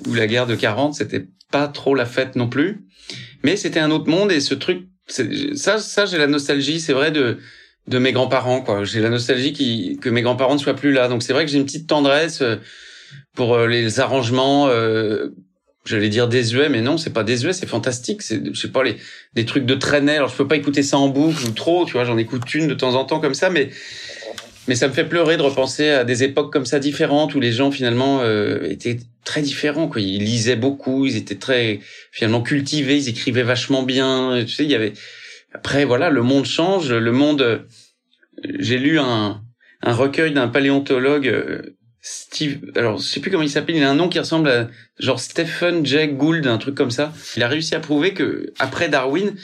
Ou 0.07 0.15
la 0.15 0.27
guerre 0.27 0.47
de 0.47 0.55
40, 0.55 0.95
c'était 0.95 1.27
pas 1.50 1.69
trop 1.69 1.95
la 1.95 2.07
fête 2.07 2.37
non 2.37 2.49
plus. 2.49 2.85
Mais 3.45 3.57
c'était 3.57 3.81
un 3.81 3.91
autre 3.91 4.09
monde 4.09 4.33
et 4.33 4.41
ce 4.41 4.55
truc, 4.55 4.87
ça, 5.07 5.79
ça 5.79 6.07
j'ai 6.07 6.19
la 6.19 6.27
nostalgie, 6.27 6.81
c'est 6.81 6.93
vrai 6.93 7.11
de 7.11 7.38
de 7.87 7.99
mes 7.99 8.12
grands-parents 8.12 8.61
quoi. 8.61 8.85
J'ai 8.85 9.00
la 9.00 9.09
nostalgie 9.09 9.55
qui 9.55 9.99
que 10.00 10.11
mes 10.11 10.23
grands-parents 10.23 10.55
ne 10.55 10.61
soient 10.61 10.75
plus 10.75 10.93
là. 10.93 11.09
Donc 11.09 11.23
c'est 11.23 11.33
vrai 11.33 11.47
que 11.47 11.50
j'ai 11.50 11.59
une 11.59 11.65
petite 11.65 11.88
tendresse 11.88 12.43
euh, 12.43 12.57
pour 13.35 13.55
euh, 13.55 13.67
les 13.67 14.00
arrangements 14.00 14.69
j'allais 15.88 16.09
dire 16.09 16.28
désuet, 16.28 16.68
mais 16.68 16.80
non, 16.80 16.99
c'est 16.99 17.12
pas 17.12 17.25
désuet, 17.25 17.52
c'est 17.52 17.66
fantastique. 17.66 18.23
C'est, 18.23 18.54
je 18.54 18.61
sais 18.61 18.68
pas, 18.68 18.83
les, 18.83 18.97
des 19.35 19.45
trucs 19.45 19.66
de 19.66 19.75
traîner. 19.75 20.16
Alors, 20.16 20.28
je 20.28 20.37
peux 20.37 20.47
pas 20.47 20.57
écouter 20.57 20.83
ça 20.83 20.99
en 20.99 21.09
boucle 21.09 21.42
ou 21.47 21.50
trop, 21.50 21.85
tu 21.85 21.92
vois, 21.92 22.04
j'en 22.04 22.18
écoute 22.18 22.54
une 22.54 22.68
de 22.68 22.75
temps 22.75 22.95
en 22.95 23.04
temps 23.04 23.21
comme 23.21 23.35
ça, 23.35 23.50
mais, 23.50 23.71
mais 24.66 24.75
ça 24.75 24.88
me 24.88 24.92
fait 24.92 25.04
pleurer 25.04 25.37
de 25.37 25.42
repenser 25.42 25.88
à 25.88 26.04
des 26.04 26.23
époques 26.23 26.52
comme 26.52 26.66
ça 26.66 26.78
différentes 26.78 27.35
où 27.35 27.40
les 27.40 27.52
gens, 27.52 27.71
finalement, 27.71 28.21
euh, 28.23 28.68
étaient 28.68 28.99
très 29.25 29.42
différents, 29.42 29.88
quoi. 29.88 30.00
Ils 30.00 30.23
lisaient 30.25 30.57
beaucoup, 30.57 31.07
ils 31.07 31.16
étaient 31.16 31.35
très, 31.35 31.80
finalement, 32.12 32.42
cultivés, 32.42 32.97
ils 32.97 33.09
écrivaient 33.09 33.42
vachement 33.42 33.83
bien. 33.83 34.45
Tu 34.47 34.52
sais, 34.52 34.64
il 34.64 34.71
y 34.71 34.75
avait, 34.75 34.92
après, 35.54 35.85
voilà, 35.85 36.11
le 36.11 36.23
monde 36.23 36.45
change, 36.45 36.92
le 36.92 37.12
monde, 37.12 37.66
j'ai 38.59 38.78
lu 38.78 38.99
un, 38.99 39.40
un 39.83 39.95
recueil 39.95 40.33
d'un 40.33 40.49
paléontologue, 40.49 41.28
euh, 41.28 41.62
Steve, 42.00 42.61
alors 42.76 42.99
je 42.99 43.02
sais 43.02 43.21
plus 43.21 43.31
comment 43.31 43.43
il 43.43 43.50
s'appelle, 43.50 43.76
il 43.76 43.83
a 43.83 43.90
un 43.90 43.95
nom 43.95 44.09
qui 44.09 44.19
ressemble 44.19 44.49
à 44.49 44.69
genre 44.99 45.19
Stephen 45.19 45.85
Jay 45.85 46.09
Gould, 46.09 46.47
un 46.47 46.59
truc 46.59 46.75
comme 46.75 46.90
ça. 46.90 47.12
Il 47.37 47.43
a 47.43 47.49
réussi 47.49 47.75
à 47.75 47.81
prouver 47.81 48.14
que 48.14 48.52
après 48.59 48.88
Darwin, 48.88 49.35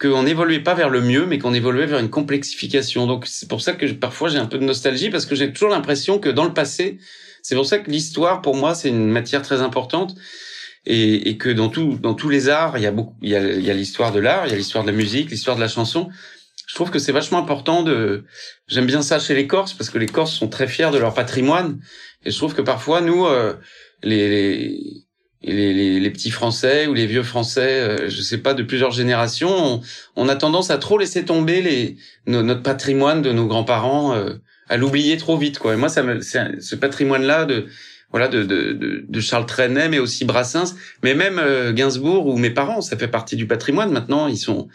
qu'on 0.00 0.22
n'évoluait 0.22 0.60
pas 0.60 0.74
vers 0.74 0.88
le 0.88 1.00
mieux, 1.00 1.26
mais 1.26 1.38
qu'on 1.38 1.54
évoluait 1.54 1.86
vers 1.86 1.98
une 1.98 2.10
complexification. 2.10 3.06
Donc 3.06 3.26
c'est 3.26 3.48
pour 3.48 3.60
ça 3.60 3.72
que 3.72 3.86
parfois 3.92 4.28
j'ai 4.28 4.38
un 4.38 4.46
peu 4.46 4.58
de 4.58 4.64
nostalgie 4.64 5.10
parce 5.10 5.26
que 5.26 5.34
j'ai 5.34 5.52
toujours 5.52 5.70
l'impression 5.70 6.18
que 6.18 6.28
dans 6.28 6.44
le 6.44 6.52
passé, 6.52 6.98
c'est 7.42 7.54
pour 7.54 7.66
ça 7.66 7.78
que 7.78 7.90
l'histoire 7.90 8.40
pour 8.42 8.54
moi 8.56 8.74
c'est 8.74 8.88
une 8.88 9.08
matière 9.08 9.42
très 9.42 9.60
importante 9.60 10.14
et, 10.84 11.28
et, 11.28 11.36
que 11.36 11.48
dans 11.48 11.68
tout 11.68 11.98
dans 12.00 12.14
tous 12.14 12.28
les 12.28 12.48
arts 12.48 12.78
il 12.78 12.82
y 12.82 12.86
a 12.86 12.92
beaucoup 12.92 13.16
il 13.22 13.30
y 13.30 13.36
a, 13.36 13.40
il 13.40 13.64
y 13.64 13.70
a 13.70 13.74
l'histoire 13.74 14.12
de 14.12 14.20
l'art, 14.20 14.46
il 14.46 14.50
y 14.50 14.54
a 14.54 14.56
l'histoire 14.56 14.84
de 14.84 14.90
la 14.90 14.96
musique, 14.96 15.30
l'histoire 15.30 15.56
de 15.56 15.60
la 15.60 15.68
chanson. 15.68 16.08
Je 16.66 16.74
trouve 16.74 16.90
que 16.90 16.98
c'est 16.98 17.12
vachement 17.12 17.38
important 17.38 17.82
de. 17.82 18.24
J'aime 18.68 18.86
bien 18.86 19.02
ça 19.02 19.18
chez 19.18 19.34
les 19.34 19.46
Corses 19.46 19.72
parce 19.72 19.90
que 19.90 19.98
les 19.98 20.06
Corses 20.06 20.34
sont 20.34 20.48
très 20.48 20.66
fiers 20.66 20.90
de 20.90 20.98
leur 20.98 21.14
patrimoine 21.14 21.80
et 22.24 22.30
je 22.30 22.36
trouve 22.36 22.54
que 22.54 22.62
parfois 22.62 23.00
nous, 23.00 23.24
euh, 23.26 23.54
les, 24.02 24.28
les 24.28 25.06
les, 25.42 26.00
les, 26.00 26.10
petits 26.10 26.30
Français 26.30 26.86
ou 26.86 26.94
les 26.94 27.06
vieux 27.06 27.22
Français, 27.22 27.80
euh, 27.80 28.08
je 28.08 28.20
sais 28.20 28.38
pas, 28.38 28.54
de 28.54 28.62
plusieurs 28.62 28.90
générations, 28.90 29.50
on, 29.54 29.80
on, 30.16 30.28
a 30.28 30.34
tendance 30.34 30.70
à 30.70 30.78
trop 30.78 30.98
laisser 30.98 31.24
tomber 31.24 31.62
les, 31.62 31.96
notre 32.26 32.62
patrimoine 32.62 33.22
de 33.22 33.32
nos 33.32 33.46
grands-parents, 33.46 34.14
euh, 34.14 34.34
à 34.68 34.76
l'oublier 34.76 35.16
trop 35.16 35.36
vite, 35.36 35.58
quoi. 35.58 35.74
Et 35.74 35.76
moi, 35.76 35.88
ça 35.88 36.02
me, 36.02 36.20
ce 36.20 36.74
patrimoine-là 36.74 37.44
de, 37.44 37.66
voilà, 38.10 38.28
de, 38.28 38.42
de, 38.42 39.04
de, 39.06 39.20
Charles 39.20 39.46
Trenet, 39.46 39.88
mais 39.88 39.98
aussi 39.98 40.24
Brassens, 40.24 40.74
mais 41.02 41.14
même 41.14 41.38
euh, 41.38 41.72
Gainsbourg 41.72 42.26
ou 42.26 42.36
mes 42.38 42.50
parents, 42.50 42.80
ça 42.80 42.96
fait 42.96 43.08
partie 43.08 43.36
du 43.36 43.46
patrimoine. 43.46 43.92
Maintenant, 43.92 44.26
ils 44.26 44.38
sont, 44.38 44.68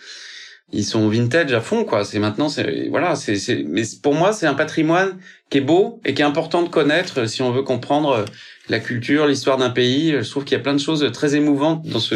ils 0.73 0.85
sont 0.85 1.09
vintage 1.09 1.51
à 1.53 1.61
fond, 1.61 1.83
quoi. 1.83 2.05
C'est 2.05 2.19
maintenant, 2.19 2.49
c'est 2.49 2.87
voilà, 2.89 3.15
c'est, 3.15 3.63
mais 3.67 3.83
pour 4.01 4.13
moi, 4.13 4.31
c'est 4.33 4.47
un 4.47 4.53
patrimoine 4.53 5.17
qui 5.49 5.57
est 5.57 5.61
beau 5.61 5.99
et 6.05 6.13
qui 6.13 6.21
est 6.21 6.25
important 6.25 6.63
de 6.63 6.69
connaître 6.69 7.27
si 7.27 7.41
on 7.41 7.51
veut 7.51 7.63
comprendre 7.63 8.25
la 8.69 8.79
culture, 8.79 9.27
l'histoire 9.27 9.57
d'un 9.57 9.69
pays. 9.69 10.15
Je 10.21 10.29
trouve 10.29 10.45
qu'il 10.45 10.57
y 10.57 10.59
a 10.59 10.63
plein 10.63 10.73
de 10.73 10.79
choses 10.79 11.09
très 11.11 11.35
émouvantes 11.35 11.85
dans 11.87 11.99
ce, 11.99 12.15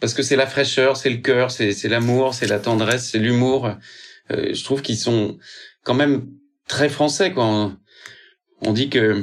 parce 0.00 0.14
que 0.14 0.22
c'est 0.24 0.34
la 0.34 0.48
fraîcheur, 0.48 0.96
c'est 0.96 1.10
le 1.10 1.18
cœur, 1.18 1.52
c'est, 1.52 1.70
c'est 1.70 1.88
l'amour, 1.88 2.34
c'est 2.34 2.48
la 2.48 2.58
tendresse, 2.58 3.08
c'est 3.10 3.20
l'humour. 3.20 3.70
Euh, 4.32 4.52
je 4.52 4.64
trouve 4.64 4.82
qu'ils 4.82 4.96
sont 4.96 5.38
quand 5.84 5.94
même 5.94 6.26
très 6.66 6.88
français, 6.88 7.32
quoi. 7.32 7.72
On, 8.62 8.72
dit 8.72 8.90
que, 8.90 9.22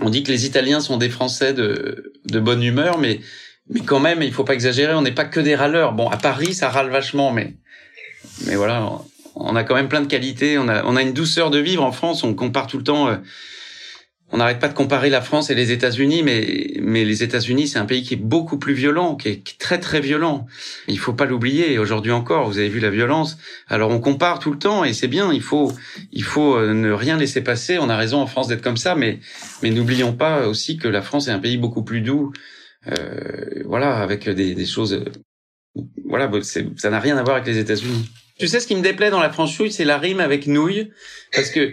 on 0.00 0.10
dit 0.10 0.22
que 0.22 0.30
les 0.30 0.44
Italiens 0.44 0.80
sont 0.80 0.98
des 0.98 1.08
Français 1.08 1.54
de, 1.54 2.12
de 2.26 2.40
bonne 2.40 2.62
humeur, 2.62 2.98
mais, 2.98 3.20
mais 3.70 3.80
quand 3.80 4.00
même, 4.00 4.22
il 4.22 4.32
faut 4.32 4.44
pas 4.44 4.54
exagérer. 4.54 4.92
On 4.92 5.02
n'est 5.02 5.12
pas 5.12 5.24
que 5.24 5.40
des 5.40 5.54
râleurs. 5.54 5.94
Bon, 5.94 6.10
à 6.10 6.18
Paris, 6.18 6.52
ça 6.52 6.68
râle 6.68 6.90
vachement, 6.90 7.32
mais, 7.32 7.56
mais 8.44 8.56
voilà, 8.56 9.00
on 9.34 9.56
a 9.56 9.64
quand 9.64 9.74
même 9.74 9.88
plein 9.88 10.00
de 10.00 10.06
qualités. 10.06 10.58
On 10.58 10.68
a, 10.68 10.84
on 10.84 10.96
a 10.96 11.02
une 11.02 11.12
douceur 11.12 11.50
de 11.50 11.58
vivre 11.58 11.82
en 11.82 11.92
France. 11.92 12.24
On 12.24 12.34
compare 12.34 12.66
tout 12.66 12.78
le 12.78 12.84
temps. 12.84 13.08
Euh, 13.08 13.16
on 14.32 14.38
n'arrête 14.38 14.58
pas 14.58 14.68
de 14.68 14.74
comparer 14.74 15.08
la 15.08 15.20
France 15.20 15.50
et 15.50 15.54
les 15.54 15.70
États-Unis, 15.70 16.24
mais 16.24 16.74
mais 16.80 17.04
les 17.04 17.22
États-Unis, 17.22 17.68
c'est 17.68 17.78
un 17.78 17.84
pays 17.84 18.02
qui 18.02 18.14
est 18.14 18.18
beaucoup 18.20 18.58
plus 18.58 18.74
violent, 18.74 19.14
qui 19.14 19.28
est, 19.28 19.58
très 19.58 19.78
très 19.78 20.00
violent. 20.00 20.46
Il 20.88 20.98
faut 20.98 21.12
pas 21.12 21.26
l'oublier. 21.26 21.78
Aujourd'hui 21.78 22.10
encore, 22.10 22.48
vous 22.48 22.58
avez 22.58 22.68
vu 22.68 22.80
la 22.80 22.90
violence. 22.90 23.38
Alors 23.68 23.90
on 23.90 24.00
compare 24.00 24.40
tout 24.40 24.50
le 24.50 24.58
temps 24.58 24.84
et 24.84 24.94
c'est 24.94 25.06
bien. 25.06 25.32
Il 25.32 25.42
faut 25.42 25.72
il 26.12 26.24
faut 26.24 26.56
euh, 26.56 26.74
ne 26.74 26.90
rien 26.90 27.16
laisser 27.16 27.40
passer. 27.40 27.78
On 27.78 27.88
a 27.88 27.96
raison 27.96 28.20
en 28.20 28.26
France 28.26 28.48
d'être 28.48 28.62
comme 28.62 28.76
ça, 28.76 28.96
mais 28.96 29.20
mais 29.62 29.70
n'oublions 29.70 30.12
pas 30.12 30.48
aussi 30.48 30.76
que 30.76 30.88
la 30.88 31.02
France 31.02 31.28
est 31.28 31.32
un 31.32 31.38
pays 31.38 31.56
beaucoup 31.56 31.84
plus 31.84 32.00
doux. 32.00 32.32
Euh, 32.88 33.62
voilà, 33.64 33.96
avec 33.98 34.28
des, 34.28 34.54
des 34.54 34.66
choses. 34.66 35.04
Voilà, 36.04 36.30
ça 36.42 36.90
n'a 36.90 37.00
rien 37.00 37.16
à 37.16 37.22
voir 37.22 37.36
avec 37.36 37.46
les 37.46 37.58
États-Unis. 37.58 38.10
Tu 38.38 38.48
sais 38.48 38.60
ce 38.60 38.66
qui 38.66 38.76
me 38.76 38.82
déplaît 38.82 39.10
dans 39.10 39.20
la 39.20 39.30
franchouille, 39.30 39.72
c'est 39.72 39.84
la 39.84 39.98
rime 39.98 40.20
avec 40.20 40.46
nouille, 40.46 40.90
parce 41.32 41.50
que 41.50 41.72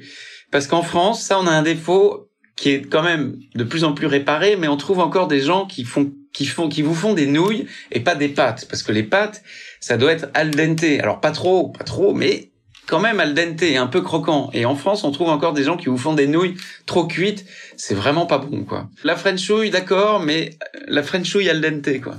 parce 0.52 0.68
qu'en 0.68 0.84
France, 0.84 1.24
ça, 1.24 1.40
on 1.40 1.48
a 1.48 1.52
un 1.52 1.64
défaut 1.64 2.30
qui 2.56 2.70
est 2.70 2.82
quand 2.82 3.02
même 3.02 3.38
de 3.56 3.64
plus 3.64 3.84
en 3.84 3.94
plus 3.94 4.06
réparé, 4.06 4.56
mais 4.56 4.68
on 4.68 4.78
trouve 4.78 5.00
encore 5.00 5.28
des 5.28 5.42
gens 5.42 5.66
qui 5.66 5.84
font, 5.84 6.14
qui 6.32 6.46
font, 6.46 6.70
qui 6.70 6.84
vous 6.84 6.94
font 6.94 7.14
des 7.14 7.26
nouilles 7.26 7.66
et 7.92 8.00
pas 8.00 8.14
des 8.14 8.30
pâtes, 8.30 8.68
parce 8.70 8.84
que 8.84 8.92
les 8.92 9.02
pâtes, 9.02 9.42
ça 9.80 9.98
doit 9.98 10.12
être 10.12 10.28
al 10.36 10.52
dente. 10.52 10.84
Alors 11.02 11.20
pas 11.20 11.32
trop, 11.32 11.70
pas 11.70 11.84
trop, 11.84 12.14
mais 12.14 12.52
quand 12.86 13.00
même 13.00 13.20
al 13.20 13.34
dente, 13.34 13.64
un 13.64 13.88
peu 13.88 14.02
croquant. 14.02 14.52
Et 14.54 14.66
en 14.66 14.76
France, 14.76 15.04
on 15.04 15.12
trouve 15.12 15.30
encore 15.30 15.54
des 15.54 15.64
gens 15.64 15.76
qui 15.76 15.90
vous 15.90 15.98
font 15.98 16.14
des 16.14 16.28
nouilles 16.28 16.56
trop 16.86 17.08
cuites. 17.08 17.46
C'est 17.76 17.96
vraiment 17.96 18.28
pas 18.28 18.38
bon, 18.38 18.64
quoi. 18.64 18.90
La 19.04 19.16
frenchouille, 19.16 19.72
d'accord, 19.72 20.20
mais 20.20 20.52
la 20.88 21.02
frenchouille 21.02 21.50
al 21.50 21.62
dente, 21.62 22.00
quoi. 22.02 22.16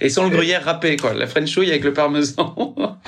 Et 0.00 0.08
sans 0.08 0.24
le 0.24 0.30
gruyère 0.30 0.64
râpé, 0.64 0.96
quoi. 0.96 1.14
La 1.14 1.26
frenchouille 1.26 1.70
avec 1.70 1.84
le 1.84 1.92
parmesan. 1.92 2.54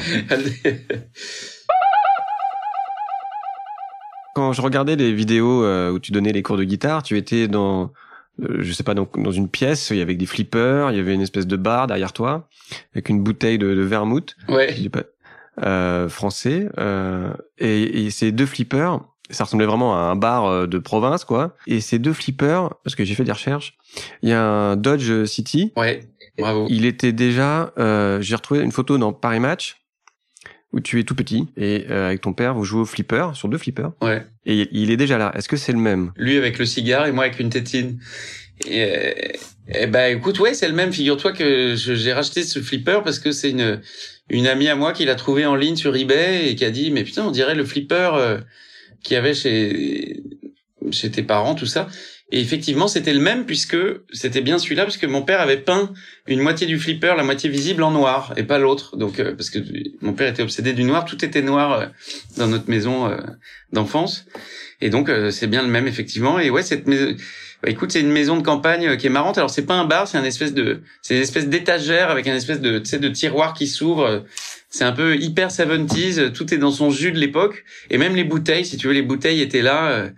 Quand 4.34 4.52
je 4.52 4.60
regardais 4.60 4.96
les 4.96 5.14
vidéos 5.14 5.64
euh, 5.64 5.90
où 5.90 5.98
tu 5.98 6.12
donnais 6.12 6.32
les 6.32 6.42
cours 6.42 6.58
de 6.58 6.64
guitare, 6.64 7.02
tu 7.02 7.16
étais 7.16 7.48
dans, 7.48 7.90
euh, 8.42 8.58
je 8.60 8.72
sais 8.72 8.82
pas, 8.82 8.94
dans, 8.94 9.08
dans 9.16 9.30
une 9.30 9.48
pièce, 9.48 9.90
il 9.90 9.96
y 9.96 10.02
avait 10.02 10.14
des 10.14 10.26
flippers, 10.26 10.90
il 10.90 10.96
y 10.96 11.00
avait 11.00 11.14
une 11.14 11.22
espèce 11.22 11.46
de 11.46 11.56
bar 11.56 11.86
derrière 11.86 12.12
toi, 12.12 12.48
avec 12.94 13.08
une 13.08 13.22
bouteille 13.22 13.58
de, 13.58 13.74
de 13.74 13.82
vermouth. 13.82 14.36
Ouais. 14.48 14.74
Pas, 14.90 15.04
euh, 15.64 16.08
français. 16.08 16.68
Euh, 16.78 17.32
et, 17.58 18.04
et, 18.04 18.10
ces 18.10 18.30
deux 18.30 18.44
flippers, 18.44 19.00
ça 19.30 19.44
ressemblait 19.44 19.66
vraiment 19.66 19.96
à 19.96 20.00
un 20.00 20.16
bar 20.16 20.68
de 20.68 20.78
province, 20.78 21.24
quoi. 21.24 21.56
Et 21.66 21.80
ces 21.80 21.98
deux 21.98 22.12
flippers, 22.12 22.74
parce 22.84 22.94
que 22.94 23.04
j'ai 23.04 23.14
fait 23.14 23.24
des 23.24 23.32
recherches, 23.32 23.78
il 24.22 24.28
y 24.28 24.32
a 24.32 24.42
un 24.42 24.76
Dodge 24.76 25.24
City. 25.24 25.72
Ouais, 25.76 26.06
bravo. 26.38 26.66
Il 26.70 26.84
était 26.84 27.12
déjà, 27.12 27.72
euh, 27.78 28.20
j'ai 28.20 28.34
retrouvé 28.34 28.60
une 28.60 28.72
photo 28.72 28.98
dans 28.98 29.12
Paris 29.12 29.40
Match 29.40 29.76
où 30.72 30.80
tu 30.80 31.00
es 31.00 31.04
tout 31.04 31.14
petit 31.14 31.46
et 31.56 31.86
euh, 31.90 32.08
avec 32.08 32.20
ton 32.20 32.32
père 32.32 32.54
vous 32.54 32.64
jouez 32.64 32.80
au 32.80 32.84
flipper 32.84 33.30
sur 33.34 33.48
deux 33.48 33.58
flippers. 33.58 33.92
Ouais. 34.02 34.24
Et 34.44 34.68
il 34.72 34.90
est 34.90 34.96
déjà 34.96 35.16
là. 35.16 35.32
Est-ce 35.34 35.48
que 35.48 35.56
c'est 35.56 35.72
le 35.72 35.78
même? 35.78 36.12
Lui 36.16 36.36
avec 36.36 36.58
le 36.58 36.66
cigare 36.66 37.06
et 37.06 37.12
moi 37.12 37.24
avec 37.24 37.40
une 37.40 37.50
tétine. 37.50 37.98
Et, 38.66 38.82
euh, 39.74 39.86
ben 39.88 40.16
écoute 40.16 40.38
ouais 40.38 40.54
c'est 40.54 40.68
le 40.68 40.74
même. 40.74 40.92
Figure-toi 40.92 41.32
que 41.32 41.74
j'ai 41.76 42.12
racheté 42.12 42.42
ce 42.42 42.60
flipper 42.60 43.00
parce 43.04 43.18
que 43.18 43.32
c'est 43.32 43.50
une 43.50 43.80
une 44.28 44.46
amie 44.46 44.68
à 44.68 44.76
moi 44.76 44.92
qui 44.92 45.04
l'a 45.04 45.14
trouvé 45.14 45.46
en 45.46 45.54
ligne 45.54 45.76
sur 45.76 45.94
eBay 45.96 46.48
et 46.48 46.56
qui 46.56 46.64
a 46.64 46.70
dit 46.70 46.90
mais 46.90 47.04
putain 47.04 47.24
on 47.24 47.30
dirait 47.30 47.54
le 47.54 47.64
flipper 47.64 48.10
euh, 48.14 48.38
qu'il 49.02 49.14
y 49.14 49.16
avait 49.16 49.34
chez 49.34 50.22
chez 50.90 51.10
tes 51.10 51.22
parents 51.22 51.54
tout 51.54 51.66
ça. 51.66 51.88
Et 52.32 52.40
effectivement, 52.40 52.88
c'était 52.88 53.12
le 53.12 53.20
même 53.20 53.46
puisque 53.46 53.76
c'était 54.12 54.40
bien 54.40 54.58
celui-là 54.58 54.84
puisque 54.84 55.04
mon 55.04 55.22
père 55.22 55.40
avait 55.40 55.58
peint 55.58 55.92
une 56.26 56.40
moitié 56.40 56.66
du 56.66 56.76
flipper, 56.76 57.14
la 57.16 57.22
moitié 57.22 57.48
visible 57.48 57.84
en 57.84 57.92
noir 57.92 58.34
et 58.36 58.42
pas 58.42 58.58
l'autre. 58.58 58.96
Donc 58.96 59.20
euh, 59.20 59.34
parce 59.36 59.48
que 59.48 59.60
mon 60.00 60.12
père 60.12 60.28
était 60.28 60.42
obsédé 60.42 60.72
du 60.72 60.82
noir, 60.82 61.04
tout 61.04 61.24
était 61.24 61.42
noir 61.42 61.72
euh, 61.72 61.86
dans 62.36 62.48
notre 62.48 62.68
maison 62.68 63.08
euh, 63.08 63.18
d'enfance. 63.72 64.26
Et 64.80 64.90
donc 64.90 65.10
c'est 65.30 65.46
bien 65.46 65.62
le 65.62 65.68
même 65.68 65.86
effectivement. 65.86 66.38
Et 66.38 66.50
ouais, 66.50 66.62
cette 66.62 66.86
maison 66.86 67.14
bah, 67.62 67.70
écoute, 67.70 67.92
c'est 67.92 68.00
une 68.00 68.10
maison 68.10 68.36
de 68.36 68.42
campagne 68.42 68.98
qui 68.98 69.06
est 69.06 69.10
marrante. 69.10 69.38
Alors 69.38 69.48
c'est 69.48 69.64
pas 69.64 69.74
un 69.74 69.86
bar, 69.86 70.06
c'est 70.06 70.18
un 70.18 70.24
espèce 70.24 70.52
de 70.52 70.82
c'est 71.00 71.14
une 71.14 71.22
espèce 71.22 71.48
d'étagère 71.48 72.10
avec 72.10 72.26
un 72.26 72.34
espèce 72.34 72.60
de 72.60 72.80
tu 72.80 72.86
sais 72.86 72.98
de 72.98 73.08
tiroir 73.08 73.54
qui 73.54 73.68
s'ouvre. 73.68 74.24
C'est 74.68 74.84
un 74.84 74.92
peu 74.92 75.16
hyper 75.16 75.48
70s, 75.48 76.32
tout 76.32 76.52
est 76.52 76.58
dans 76.58 76.72
son 76.72 76.90
jus 76.90 77.12
de 77.12 77.18
l'époque 77.18 77.64
et 77.88 77.98
même 77.98 78.16
les 78.16 78.24
bouteilles, 78.24 78.66
si 78.66 78.76
tu 78.76 78.88
veux 78.88 78.92
les 78.92 79.00
bouteilles 79.00 79.40
étaient 79.40 79.62
là 79.62 80.10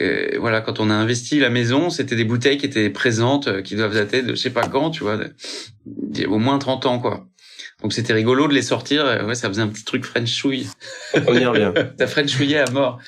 euh, 0.00 0.36
voilà, 0.38 0.60
quand 0.60 0.80
on 0.80 0.90
a 0.90 0.94
investi 0.94 1.40
la 1.40 1.48
maison, 1.48 1.88
c'était 1.88 2.16
des 2.16 2.24
bouteilles 2.24 2.58
qui 2.58 2.66
étaient 2.66 2.90
présentes, 2.90 3.48
euh, 3.48 3.62
qui 3.62 3.74
doivent 3.74 3.94
dater 3.94 4.22
de 4.22 4.34
je 4.34 4.40
sais 4.40 4.50
pas 4.50 4.66
quand, 4.66 4.90
tu 4.90 5.02
vois, 5.02 5.18
au 6.26 6.38
moins 6.38 6.58
30 6.58 6.86
ans, 6.86 6.98
quoi. 6.98 7.26
Donc 7.82 7.92
c'était 7.92 8.12
rigolo 8.12 8.48
de 8.48 8.54
les 8.54 8.62
sortir. 8.62 9.06
Euh, 9.06 9.24
ouais, 9.24 9.34
ça 9.34 9.48
faisait 9.48 9.62
un 9.62 9.68
petit 9.68 9.84
truc 9.84 10.04
frenchouille. 10.04 10.68
On 11.26 11.34
y 11.34 11.46
revient. 11.46 11.72
ça 11.98 12.06
frenchouillait 12.06 12.58
à 12.58 12.70
mort. 12.70 12.98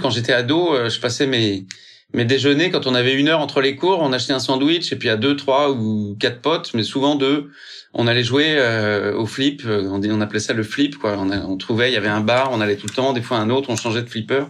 Quand 0.00 0.10
j'étais 0.10 0.32
ado, 0.32 0.88
je 0.88 1.00
passais 1.00 1.26
mes 1.26 1.66
mes 2.14 2.24
déjeuners 2.24 2.70
quand 2.70 2.86
on 2.86 2.94
avait 2.94 3.14
une 3.14 3.28
heure 3.28 3.40
entre 3.40 3.60
les 3.60 3.76
cours, 3.76 4.00
on 4.00 4.12
achetait 4.12 4.32
un 4.32 4.38
sandwich 4.38 4.92
et 4.92 4.96
puis 4.96 5.08
à 5.08 5.16
deux, 5.16 5.36
trois 5.36 5.70
ou 5.70 6.16
quatre 6.18 6.40
potes, 6.40 6.72
mais 6.74 6.82
souvent 6.82 7.16
deux, 7.16 7.50
on 7.92 8.06
allait 8.06 8.24
jouer 8.24 8.54
euh, 8.56 9.14
au 9.14 9.26
flip. 9.26 9.62
Euh, 9.66 9.88
on, 9.90 10.02
on, 10.02 10.20
appelait 10.20 10.40
ça 10.40 10.52
le 10.52 10.62
flip. 10.62 10.96
Quoi. 10.96 11.16
On, 11.18 11.30
on, 11.30 11.56
trouvait, 11.56 11.90
il 11.90 11.94
y 11.94 11.96
avait 11.96 12.08
un 12.08 12.20
bar, 12.20 12.50
on 12.52 12.60
allait 12.60 12.76
tout 12.76 12.86
le 12.86 12.94
temps. 12.94 13.12
Des 13.12 13.22
fois 13.22 13.38
un 13.38 13.50
autre, 13.50 13.68
on 13.70 13.76
changeait 13.76 14.02
de 14.02 14.08
flipper. 14.08 14.44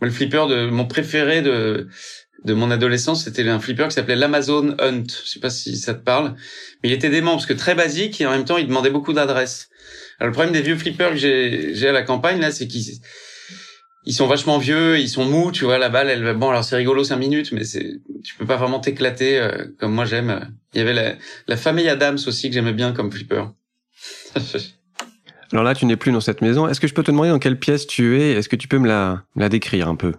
le 0.00 0.10
flipper 0.10 0.46
de 0.48 0.66
mon 0.68 0.86
préféré 0.86 1.42
de 1.42 1.88
de 2.44 2.54
mon 2.54 2.70
adolescence, 2.70 3.24
c'était 3.24 3.46
un 3.48 3.58
flipper 3.58 3.88
qui 3.88 3.94
s'appelait 3.94 4.14
l'Amazon 4.16 4.76
Hunt. 4.78 5.04
Je 5.08 5.28
sais 5.28 5.40
pas 5.40 5.50
si 5.50 5.76
ça 5.76 5.94
te 5.94 6.02
parle, 6.02 6.34
mais 6.82 6.90
il 6.90 6.92
était 6.92 7.08
dément 7.08 7.32
parce 7.32 7.46
que 7.46 7.52
très 7.52 7.74
basique 7.74 8.20
et 8.20 8.26
en 8.26 8.30
même 8.30 8.44
temps 8.44 8.56
il 8.56 8.68
demandait 8.68 8.90
beaucoup 8.90 9.12
d'adresses. 9.12 9.68
Alors 10.18 10.28
le 10.28 10.32
problème 10.32 10.52
des 10.52 10.62
vieux 10.62 10.76
flippers 10.76 11.10
que 11.10 11.16
j'ai 11.16 11.88
à 11.88 11.92
la 11.92 12.02
campagne 12.02 12.40
là, 12.40 12.52
c'est 12.52 12.68
qu'ils 12.68 13.00
ils 14.06 14.14
sont 14.14 14.28
vachement 14.28 14.58
vieux, 14.58 14.98
ils 14.98 15.08
sont 15.08 15.24
mous, 15.24 15.50
tu 15.50 15.64
vois, 15.64 15.78
la 15.78 15.88
balle, 15.88 16.08
elle, 16.08 16.34
bon, 16.34 16.50
alors 16.50 16.62
c'est 16.64 16.76
rigolo 16.76 17.02
cinq 17.02 17.16
minutes, 17.16 17.50
mais 17.50 17.64
c'est, 17.64 18.00
tu 18.22 18.36
peux 18.36 18.46
pas 18.46 18.56
vraiment 18.56 18.78
t'éclater 18.78 19.38
euh, 19.38 19.66
comme 19.78 19.92
moi 19.92 20.04
j'aime. 20.04 20.48
Il 20.74 20.78
y 20.78 20.80
avait 20.80 20.94
la, 20.94 21.16
la 21.48 21.56
famille 21.56 21.88
Adams 21.88 22.18
aussi 22.26 22.48
que 22.48 22.54
j'aimais 22.54 22.72
bien 22.72 22.92
comme 22.92 23.10
flipper. 23.10 23.46
alors 25.52 25.64
là, 25.64 25.74
tu 25.74 25.86
n'es 25.86 25.96
plus 25.96 26.12
dans 26.12 26.20
cette 26.20 26.40
maison. 26.40 26.68
Est-ce 26.68 26.80
que 26.80 26.86
je 26.86 26.94
peux 26.94 27.02
te 27.02 27.10
demander 27.10 27.30
dans 27.30 27.40
quelle 27.40 27.58
pièce 27.58 27.86
tu 27.86 28.20
es? 28.20 28.32
Est-ce 28.32 28.48
que 28.48 28.56
tu 28.56 28.68
peux 28.68 28.78
me 28.78 28.86
la, 28.86 29.24
la 29.34 29.48
décrire 29.48 29.88
un 29.88 29.96
peu? 29.96 30.12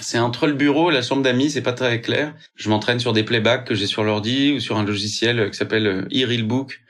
C'est 0.00 0.18
entre 0.18 0.48
le 0.48 0.52
bureau 0.52 0.90
et 0.90 0.94
la 0.94 1.00
chambre 1.00 1.22
d'amis, 1.22 1.50
c'est 1.50 1.62
pas 1.62 1.72
très 1.72 2.00
clair. 2.00 2.34
Je 2.56 2.68
m'entraîne 2.68 2.98
sur 2.98 3.12
des 3.12 3.22
playbacks 3.22 3.64
que 3.64 3.74
j'ai 3.74 3.86
sur 3.86 4.02
l'ordi 4.02 4.52
ou 4.52 4.60
sur 4.60 4.76
un 4.76 4.84
logiciel 4.84 5.50
qui 5.50 5.56
s'appelle 5.56 5.86
euh, 5.86 6.02
e-Reelbook 6.12 6.80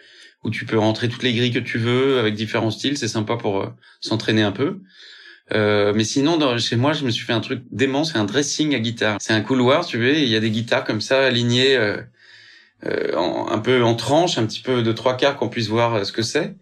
où 0.43 0.51
tu 0.51 0.65
peux 0.65 0.79
rentrer 0.79 1.11
toutes 1.11 1.23
les 1.23 1.35
grilles 1.35 1.53
que 1.53 1.59
tu 1.59 1.77
veux 1.77 2.19
avec 2.19 2.35
différents 2.35 2.71
styles. 2.71 2.97
C'est 2.97 3.09
sympa 3.09 3.37
pour 3.37 3.61
euh, 3.61 3.69
s'entraîner 4.01 4.43
un 4.43 4.53
peu. 4.53 4.81
Euh, 5.53 5.93
mais 5.95 6.05
sinon, 6.05 6.37
dans, 6.37 6.57
chez 6.59 6.77
moi, 6.77 6.93
je 6.93 7.05
me 7.05 7.11
suis 7.11 7.25
fait 7.25 7.33
un 7.33 7.41
truc 7.41 7.63
dément, 7.71 8.05
c'est 8.05 8.19
un 8.19 8.25
dressing 8.25 8.75
à 8.75 8.81
guitare. 8.81 9.19
C'est 9.21 9.33
un 9.33 9.41
couloir, 9.41 9.85
tu 9.85 9.99
veux, 9.99 10.17
il 10.17 10.29
y 10.29 10.37
a 10.37 10.41
des 10.41 10.51
guitares 10.51 10.85
comme 10.85 11.01
ça 11.01 11.25
alignées 11.25 11.77
euh, 11.77 11.97
euh, 12.87 13.15
en, 13.15 13.49
un 13.49 13.59
peu 13.59 13.83
en 13.83 13.95
tranche, 13.95 14.39
un 14.39 14.47
petit 14.47 14.63
peu 14.63 14.83
de 14.83 14.93
trois 14.93 15.17
quarts 15.17 15.37
qu'on 15.37 15.49
puisse 15.51 15.69
voir 15.69 15.95
euh, 15.95 16.05
ce 16.05 16.13
que 16.13 16.23
c'est. 16.23 16.57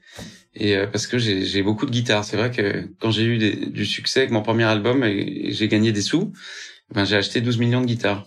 Et 0.55 0.77
euh, 0.77 0.87
parce 0.89 1.07
que 1.07 1.17
j'ai 1.19 1.63
beaucoup 1.63 1.87
de 1.87 1.93
guitares, 1.93 2.25
c'est 2.25 2.37
vrai 2.37 2.51
que 2.51 2.89
quand 2.99 3.13
j'ai 3.13 3.23
eu 3.23 3.39
des, 3.39 3.55
du 3.55 3.87
succès 3.87 4.21
avec 4.21 4.33
mon 4.33 4.43
premier 4.43 4.65
album 4.65 5.05
et, 5.05 5.53
j'ai 5.53 5.69
gagné 5.69 5.93
des 5.93 6.03
sous, 6.03 6.33
ben 6.93 7.05
j'ai 7.05 7.17
acheté 7.17 7.41
12 7.41 7.59
millions 7.59 7.81
de 7.81 7.87
guitares. 7.87 8.27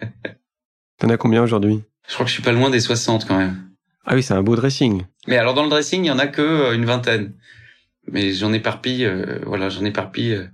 T'en 0.98 1.08
as 1.08 1.16
combien 1.16 1.42
aujourd'hui? 1.42 1.82
Je 2.06 2.12
crois 2.12 2.26
que 2.26 2.28
je 2.28 2.34
suis 2.34 2.42
pas 2.42 2.52
loin 2.52 2.68
des 2.68 2.80
60 2.80 3.26
quand 3.26 3.38
même. 3.38 3.70
Ah 4.04 4.14
oui, 4.14 4.22
c'est 4.22 4.34
un 4.34 4.42
beau 4.42 4.56
dressing. 4.56 5.04
Mais 5.26 5.38
alors 5.38 5.54
dans 5.54 5.62
le 5.62 5.70
dressing, 5.70 6.04
il 6.04 6.08
y 6.08 6.10
en 6.10 6.18
a 6.18 6.26
que 6.26 6.74
une 6.74 6.84
vingtaine. 6.84 7.32
Mais 8.10 8.32
j'en 8.32 8.52
éparpille, 8.52 9.04
euh, 9.04 9.38
voilà, 9.46 9.68
j'en 9.68 9.84
éparpille 9.84 10.32
euh, 10.32 10.46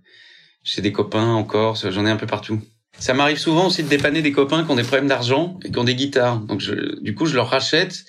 chez 0.63 0.83
des 0.83 0.93
copains 0.93 1.27
en 1.27 1.45
Corse, 1.45 1.89
j'en 1.91 2.07
ai 2.07 2.11
un 2.11 2.17
peu 2.17 2.27
partout. 2.27 2.61
Ça 2.99 3.15
m'arrive 3.15 3.39
souvent 3.39 3.69
aussi 3.69 3.83
de 3.83 3.89
dépanner 3.89 4.21
des 4.21 4.33
copains 4.33 4.65
qui 4.65 4.71
ont 4.71 4.77
des 4.77 4.83
problèmes 4.83 5.09
d'argent 5.09 5.59
et 5.65 5.71
qui 5.71 5.79
ont 5.79 5.85
des 5.85 5.95
guitares. 5.95 6.39
Donc 6.41 6.61
je, 6.61 7.01
du 7.01 7.15
coup, 7.15 7.25
je 7.27 7.35
leur 7.35 7.49
rachète, 7.49 8.05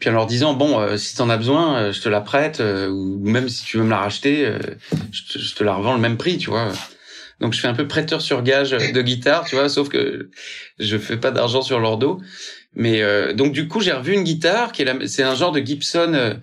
puis 0.00 0.08
en 0.08 0.14
leur 0.14 0.26
disant 0.26 0.54
bon, 0.54 0.80
euh, 0.80 0.96
si 0.96 1.14
t'en 1.14 1.28
as 1.28 1.36
besoin, 1.36 1.76
euh, 1.76 1.92
je 1.92 2.00
te 2.00 2.08
la 2.08 2.22
prête, 2.22 2.60
euh, 2.60 2.88
ou 2.88 3.18
même 3.20 3.48
si 3.48 3.64
tu 3.64 3.76
veux 3.76 3.84
me 3.84 3.90
la 3.90 3.98
racheter, 3.98 4.46
euh, 4.46 4.58
je, 5.12 5.32
te, 5.32 5.38
je 5.38 5.54
te 5.54 5.62
la 5.62 5.74
revends 5.74 5.94
le 5.94 6.00
même 6.00 6.16
prix, 6.16 6.38
tu 6.38 6.48
vois. 6.48 6.72
Donc 7.40 7.52
je 7.52 7.60
fais 7.60 7.68
un 7.68 7.74
peu 7.74 7.86
prêteur 7.86 8.22
sur 8.22 8.42
gage 8.42 8.70
de 8.70 9.02
guitare, 9.02 9.44
tu 9.44 9.56
vois, 9.56 9.68
sauf 9.68 9.88
que 9.88 10.30
je 10.78 10.96
fais 10.96 11.16
pas 11.16 11.30
d'argent 11.30 11.60
sur 11.60 11.80
leur 11.80 11.98
dos. 11.98 12.20
Mais 12.74 13.02
donc 13.34 13.52
du 13.52 13.66
coup, 13.66 13.80
j'ai 13.80 13.90
revu 13.90 14.14
une 14.14 14.22
guitare 14.22 14.70
qui 14.70 14.82
est 14.82 15.06
c'est 15.08 15.24
un 15.24 15.34
genre 15.34 15.50
de 15.50 15.58
Gibson. 15.58 16.38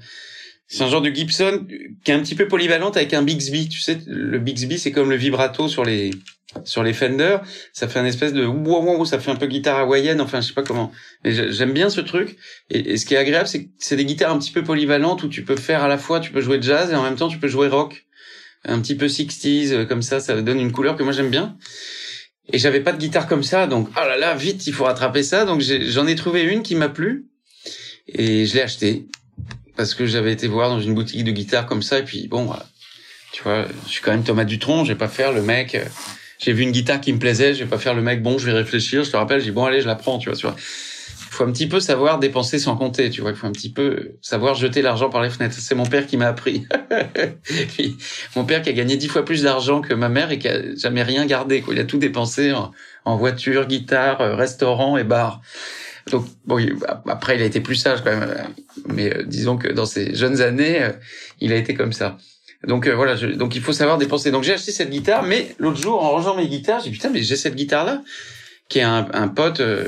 C'est 0.72 0.84
un 0.84 0.88
genre 0.88 1.02
de 1.02 1.10
Gibson 1.10 1.66
qui 2.04 2.12
est 2.12 2.14
un 2.14 2.20
petit 2.20 2.36
peu 2.36 2.48
polyvalente 2.48 2.96
avec 2.96 3.16
un 3.16 3.24
Bixby. 3.24 3.68
Tu 3.68 3.80
sais, 3.80 4.00
le 4.06 4.38
Bixby, 4.38 4.78
c'est 4.78 4.92
comme 4.92 5.10
le 5.10 5.16
vibrato 5.16 5.68
sur 5.68 5.84
les 5.84 6.12
sur 6.64 6.84
les 6.84 6.94
Fender. 6.94 7.38
Ça 7.74 7.88
fait 7.88 7.98
un 7.98 8.06
espèce 8.06 8.34
de 8.34 8.46
wow, 8.46 9.04
ça 9.04 9.20
fait 9.20 9.32
un 9.32 9.36
peu 9.36 9.48
guitare 9.48 9.80
hawaïenne. 9.80 10.22
Enfin, 10.22 10.42
je 10.42 10.48
sais 10.48 10.54
pas 10.54 10.62
comment. 10.62 10.92
Mais 11.24 11.32
j'ai- 11.32 11.52
j'aime 11.52 11.74
bien 11.74 11.90
ce 11.90 12.02
truc. 12.02 12.38
Et, 12.70 12.98
ce 12.98 13.06
qui 13.08 13.16
est 13.16 13.18
agréable, 13.18 13.48
c'est 13.48 13.64
que 13.66 13.70
c'est 13.80 13.96
des 13.96 14.06
guitares 14.06 14.32
un 14.32 14.38
petit 14.38 14.52
peu 14.52 14.64
polyvalentes 14.64 15.24
où 15.24 15.28
tu 15.28 15.44
peux 15.44 15.56
faire 15.56 15.84
à 15.84 15.88
la 15.88 15.98
fois, 15.98 16.20
tu 16.20 16.32
peux 16.32 16.42
jouer 16.42 16.60
jazz 16.62 16.92
et 16.92 16.96
en 16.96 17.04
même 17.04 17.16
temps, 17.16 17.30
tu 17.30 17.40
peux 17.40 17.48
jouer 17.48 17.68
rock. 17.68 18.06
Un 18.64 18.80
petit 18.80 18.96
peu 18.96 19.08
60s, 19.08 19.72
euh, 19.72 19.86
comme 19.86 20.04
ça, 20.04 20.20
ça 20.20 20.40
donne 20.40 20.60
une 20.60 20.72
couleur 20.72 20.96
que 20.98 21.02
moi 21.04 21.14
j'aime 21.14 21.32
bien. 21.32 21.58
Et 22.54 22.60
j'avais 22.60 22.82
pas 22.82 22.92
de 22.92 22.98
guitare 22.98 23.28
comme 23.28 23.44
ça, 23.44 23.66
donc 23.68 23.90
oh 23.92 24.00
là 24.08 24.18
là, 24.18 24.36
vite, 24.36 24.68
il 24.68 24.74
faut 24.74 24.84
rattraper 24.84 25.24
ça. 25.24 25.46
Donc 25.46 25.62
j'en 25.62 26.06
ai 26.06 26.16
trouvé 26.16 26.44
une 26.44 26.62
qui 26.62 26.76
m'a 26.76 26.90
plu 26.90 27.26
et 28.08 28.46
je 28.46 28.54
l'ai 28.56 28.62
achetée 28.62 29.06
parce 29.80 29.94
que 29.96 30.06
j'avais 30.06 30.34
été 30.34 30.50
voir 30.50 30.70
dans 30.70 30.82
une 30.82 30.94
boutique 30.94 31.24
de 31.24 31.32
guitare 31.32 31.66
comme 31.66 31.82
ça 31.82 32.00
et 32.00 32.04
puis 32.04 32.28
bon, 32.28 32.52
euh, 32.52 32.56
tu 33.32 33.42
vois, 33.44 33.66
je 33.86 33.90
suis 33.90 34.02
quand 34.02 34.12
même 34.12 34.26
Thomas 34.26 34.44
Dutronc, 34.44 34.84
je 34.84 34.92
vais 34.92 34.98
pas 34.98 35.08
faire 35.08 35.32
le 35.32 35.42
mec. 35.42 35.74
euh, 35.74 35.86
J'ai 36.38 36.52
vu 36.52 36.64
une 36.64 36.74
guitare 36.74 37.00
qui 37.00 37.14
me 37.14 37.18
plaisait, 37.18 37.54
je 37.54 37.64
vais 37.64 37.70
pas 37.70 37.78
faire 37.78 37.94
le 37.94 38.02
mec. 38.02 38.22
Bon, 38.22 38.38
je 38.38 38.46
vais 38.46 38.52
réfléchir. 38.52 39.06
Je 39.06 39.12
te 39.12 39.16
rappelle, 39.16 39.40
j'ai 39.40 39.52
bon 39.52 39.64
allez, 39.64 39.80
je 39.80 39.88
la 39.88 39.96
prends, 39.96 40.18
tu 40.18 40.28
vois. 40.28 40.38
Tu 40.38 40.46
vois. 40.46 40.56
Faut 40.58 41.46
un 41.46 41.52
petit 41.54 41.68
peu 41.68 41.80
savoir 41.80 42.20
dépenser 42.20 42.60
sans 42.60 42.76
compter, 42.76 43.10
tu 43.10 43.22
vois. 43.22 43.30
Il 43.30 43.38
faut 43.38 43.48
un 43.48 43.54
petit 43.54 43.72
peu 43.72 44.12
savoir 44.22 44.54
jeter 44.56 44.82
l'argent 44.82 45.10
par 45.10 45.22
les 45.22 45.30
fenêtres. 45.30 45.56
C'est 45.58 45.76
mon 45.76 45.86
père 45.86 46.06
qui 46.08 46.18
m'a 46.18 46.28
appris. 46.28 46.66
Mon 48.36 48.44
père 48.44 48.62
qui 48.62 48.68
a 48.70 48.74
gagné 48.74 48.98
dix 48.98 49.08
fois 49.08 49.24
plus 49.24 49.44
d'argent 49.44 49.80
que 49.80 49.94
ma 49.94 50.10
mère 50.10 50.32
et 50.32 50.40
qui 50.40 50.50
a 50.50 50.76
jamais 50.76 51.04
rien 51.04 51.26
gardé. 51.26 51.62
Quoi. 51.62 51.74
Il 51.74 51.80
a 51.80 51.86
tout 51.86 51.98
dépensé 52.00 52.52
en, 52.52 52.72
en 53.06 53.16
voiture, 53.16 53.66
guitare, 53.66 54.20
euh, 54.20 54.36
restaurant 54.36 54.98
et 54.98 55.06
bar. 55.06 55.42
Donc 56.12 56.26
bon, 56.46 56.58
après 57.08 57.36
il 57.36 57.42
a 57.42 57.46
été 57.46 57.62
plus 57.62 57.76
sage 57.76 58.00
quand 58.04 58.12
même, 58.18 58.34
mais 58.88 59.16
euh, 59.16 59.24
disons 59.24 59.58
que 59.58 59.68
dans 59.68 59.86
ses 59.86 60.16
jeunes 60.16 60.42
années, 60.42 60.82
euh, 60.82 60.92
il 61.40 61.54
a 61.54 61.56
été 61.56 61.74
comme 61.74 61.94
ça. 61.94 62.18
Donc 62.68 62.88
euh, 62.88 62.96
voilà, 62.96 63.16
je- 63.16 63.28
donc 63.28 63.56
il 63.56 63.62
faut 63.62 63.74
savoir 63.74 63.98
dépenser. 63.98 64.32
Donc 64.32 64.44
j'ai 64.44 64.54
acheté 64.54 64.72
cette 64.72 64.90
guitare, 64.90 65.24
mais 65.24 65.56
l'autre 65.60 65.82
jour 65.82 66.04
en 66.04 66.10
rangeant 66.12 66.36
mes 66.36 66.48
guitares, 66.48 66.80
j'ai 66.82 66.90
dit 66.90 66.96
putain 66.96 67.10
mais 67.10 67.22
j'ai 67.22 67.36
cette 67.36 67.56
guitare 67.56 67.86
là, 67.86 68.02
qui 68.70 68.80
est 68.80 68.84
un, 68.84 69.08
un 69.14 69.28
pote, 69.28 69.60
euh, 69.60 69.86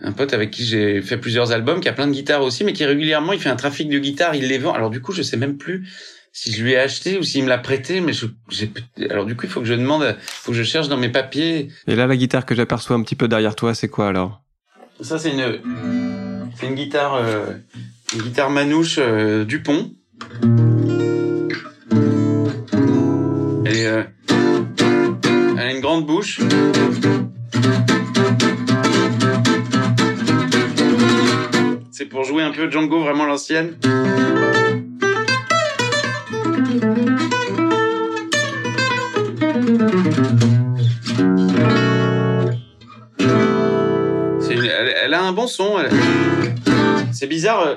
un 0.00 0.12
pote 0.12 0.32
avec 0.34 0.50
qui 0.50 0.64
j'ai 0.64 1.02
fait 1.02 1.16
plusieurs 1.18 1.50
albums, 1.52 1.80
qui 1.80 1.88
a 1.88 1.92
plein 1.92 2.06
de 2.06 2.12
guitares 2.12 2.42
aussi, 2.42 2.62
mais 2.64 2.72
qui 2.72 2.84
régulièrement 2.84 3.32
il 3.32 3.40
fait 3.40 3.48
un 3.48 3.56
trafic 3.56 3.88
de 3.88 3.98
guitares, 3.98 4.34
il 4.34 4.46
les 4.48 4.58
vend. 4.58 4.72
Alors 4.74 4.90
du 4.90 5.00
coup 5.00 5.12
je 5.12 5.22
sais 5.22 5.36
même 5.36 5.56
plus 5.56 5.88
si 6.32 6.52
je 6.52 6.62
lui 6.62 6.72
ai 6.72 6.78
acheté 6.78 7.18
ou 7.18 7.22
s'il 7.22 7.42
me 7.42 7.48
l'a 7.48 7.58
prêté, 7.58 8.00
mais 8.00 8.12
je, 8.12 8.26
alors 9.10 9.24
du 9.24 9.34
coup 9.34 9.46
il 9.46 9.50
faut 9.50 9.60
que 9.60 9.66
je 9.66 9.74
demande, 9.74 10.14
faut 10.20 10.52
que 10.52 10.58
je 10.58 10.62
cherche 10.62 10.88
dans 10.88 10.98
mes 10.98 11.08
papiers. 11.08 11.68
Et 11.88 11.96
là, 11.96 12.06
la 12.06 12.16
guitare 12.16 12.44
que 12.46 12.54
j'aperçois 12.54 12.94
un 12.96 13.02
petit 13.02 13.16
peu 13.16 13.26
derrière 13.28 13.56
toi, 13.56 13.74
c'est 13.74 13.88
quoi 13.88 14.08
alors? 14.08 14.42
Ça, 15.00 15.16
c'est 15.16 15.30
une, 15.30 16.74
guitare, 16.74 17.14
euh, 17.14 17.52
guitare 18.16 18.50
manouche 18.50 18.98
euh, 18.98 19.44
Dupont. 19.44 19.92
Euh, 23.66 24.04
elle 25.56 25.58
a 25.58 25.72
une 25.72 25.80
grande 25.80 26.04
bouche. 26.04 26.40
C'est 31.92 32.06
pour 32.06 32.24
jouer 32.24 32.42
un 32.42 32.50
peu 32.50 32.68
Django, 32.68 33.00
vraiment 33.00 33.26
l'ancienne. 33.26 33.76
Son. 45.46 45.76
C'est 47.12 47.26
bizarre. 47.26 47.62
euh, 47.66 47.76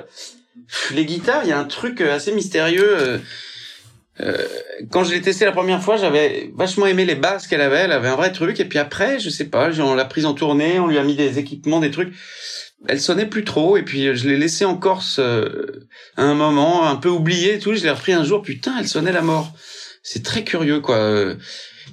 Les 0.94 1.04
guitares, 1.04 1.42
il 1.44 1.50
y 1.50 1.52
a 1.52 1.58
un 1.58 1.64
truc 1.64 2.00
euh, 2.00 2.14
assez 2.14 2.32
mystérieux. 2.32 3.20
euh, 4.20 4.46
quand 4.90 5.04
je 5.04 5.12
l'ai 5.12 5.20
testé 5.22 5.44
la 5.44 5.52
première 5.52 5.82
fois, 5.82 5.96
j'avais 5.96 6.50
vachement 6.56 6.86
aimé 6.86 7.04
les 7.04 7.14
basses 7.14 7.46
qu'elle 7.46 7.60
avait. 7.60 7.78
Elle 7.78 7.92
avait 7.92 8.08
un 8.08 8.16
vrai 8.16 8.32
truc. 8.32 8.60
Et 8.60 8.64
puis 8.64 8.78
après, 8.78 9.18
je 9.18 9.30
sais 9.30 9.46
pas, 9.46 9.70
on 9.80 9.94
l'a 9.94 10.04
prise 10.04 10.26
en 10.26 10.34
tournée, 10.34 10.78
on 10.78 10.86
lui 10.86 10.98
a 10.98 11.04
mis 11.04 11.16
des 11.16 11.38
équipements, 11.38 11.80
des 11.80 11.90
trucs. 11.90 12.14
Elle 12.88 13.00
sonnait 13.00 13.26
plus 13.26 13.44
trop. 13.44 13.76
Et 13.76 13.82
puis 13.82 14.14
je 14.14 14.28
l'ai 14.28 14.36
laissée 14.36 14.64
en 14.64 14.76
Corse 14.76 15.20
un 16.16 16.34
moment, 16.34 16.88
un 16.88 16.96
peu 16.96 17.08
oubliée 17.08 17.54
et 17.54 17.58
tout. 17.58 17.74
Je 17.74 17.82
l'ai 17.82 17.90
repris 17.90 18.12
un 18.12 18.24
jour. 18.24 18.42
Putain, 18.42 18.74
elle 18.78 18.88
sonnait 18.88 19.12
la 19.12 19.22
mort. 19.22 19.52
C'est 20.02 20.24
très 20.24 20.42
curieux, 20.44 20.80
quoi. 20.80 21.34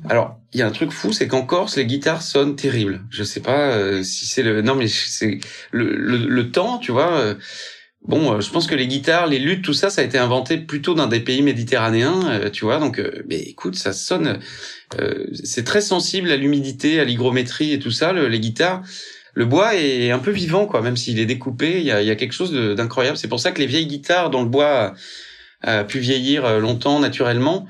Euh, 0.05 0.09
Alors, 0.09 0.39
il 0.53 0.59
y 0.59 0.63
a 0.63 0.67
un 0.67 0.71
truc 0.71 0.91
fou, 0.91 1.11
c'est 1.13 1.27
qu'en 1.27 1.45
Corse, 1.45 1.77
les 1.77 1.85
guitares 1.85 2.21
sonnent 2.21 2.55
terribles. 2.55 3.01
Je 3.09 3.23
sais 3.23 3.41
pas 3.41 3.71
euh, 3.71 4.03
si 4.03 4.25
c'est 4.25 4.43
le... 4.43 4.61
Non, 4.61 4.75
mais 4.75 4.87
c'est 4.87 5.39
le, 5.71 5.95
le, 5.95 6.17
le 6.17 6.51
temps, 6.51 6.77
tu 6.79 6.91
vois. 6.91 7.11
euh, 7.19 7.35
Bon, 8.07 8.33
euh, 8.33 8.39
je 8.39 8.49
pense 8.49 8.65
que 8.65 8.75
les 8.75 8.87
guitares, 8.87 9.27
les 9.27 9.39
luttes, 9.39 9.61
tout 9.63 9.73
ça, 9.73 9.89
ça 9.89 10.01
a 10.01 10.05
été 10.05 10.17
inventé 10.17 10.57
plutôt 10.57 10.93
dans 10.93 11.07
des 11.07 11.19
pays 11.19 11.41
méditerranéens, 11.41 12.29
euh, 12.29 12.49
tu 12.49 12.63
vois. 12.63 12.79
Donc, 12.79 12.97
euh, 12.97 13.23
mais 13.27 13.37
écoute, 13.39 13.75
ça 13.75 13.91
sonne. 13.91 14.39
euh, 14.99 15.27
c'est 15.43 15.65
très 15.65 15.81
sensible 15.81 16.31
à 16.31 16.37
l'humidité, 16.37 16.99
à 16.99 17.03
l'hygrométrie 17.05 17.73
et 17.73 17.79
tout 17.79 17.91
ça. 17.91 18.13
le- 18.13 18.27
les 18.29 18.39
guitares, 18.39 18.81
le 19.33 19.45
bois 19.45 19.75
est 19.75 20.11
un 20.11 20.19
peu 20.19 20.31
vivant, 20.31 20.65
quoi. 20.65 20.81
Même 20.81 20.97
s'il 20.97 21.19
est 21.19 21.25
découpé, 21.25 21.79
il 21.79 21.85
y 21.85 21.91
a, 21.91 22.01
y 22.01 22.09
a 22.09 22.15
quelque 22.15 22.31
chose 22.33 22.53
d'incroyable. 22.53 23.17
C'est 23.17 23.27
pour 23.27 23.39
ça 23.41 23.51
que 23.51 23.59
les 23.59 23.67
vieilles 23.67 23.87
guitares 23.87 24.29
dont 24.29 24.43
le 24.43 24.49
bois 24.49 24.95
a, 25.63 25.79
a 25.79 25.83
pu 25.83 25.99
vieillir 25.99 26.45
euh, 26.45 26.59
longtemps 26.59 26.99
naturellement, 26.99 27.67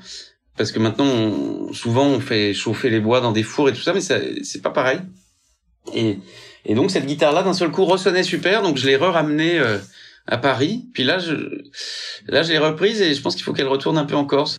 parce 0.60 0.72
que 0.72 0.78
maintenant, 0.78 1.72
souvent, 1.72 2.04
on 2.04 2.20
fait 2.20 2.52
chauffer 2.52 2.90
les 2.90 3.00
bois 3.00 3.22
dans 3.22 3.32
des 3.32 3.42
fours 3.42 3.70
et 3.70 3.72
tout 3.72 3.80
ça, 3.80 3.94
mais 3.94 4.02
c'est 4.02 4.60
pas 4.60 4.68
pareil. 4.68 5.00
Et, 5.94 6.18
et 6.66 6.74
donc 6.74 6.90
cette 6.90 7.06
guitare-là, 7.06 7.42
d'un 7.42 7.54
seul 7.54 7.70
coup, 7.70 7.86
ressonnait 7.86 8.22
super, 8.22 8.60
donc 8.60 8.76
je 8.76 8.86
l'ai 8.86 8.96
re-ramenée 8.96 9.58
euh, 9.58 9.78
à 10.26 10.36
Paris. 10.36 10.84
Puis 10.92 11.02
là, 11.02 11.18
je, 11.18 11.32
là, 12.26 12.42
je 12.42 12.52
l'ai 12.52 12.58
reprise 12.58 13.00
et 13.00 13.14
je 13.14 13.22
pense 13.22 13.36
qu'il 13.36 13.44
faut 13.44 13.54
qu'elle 13.54 13.68
retourne 13.68 13.96
un 13.96 14.04
peu 14.04 14.16
en 14.16 14.26
Corse. 14.26 14.58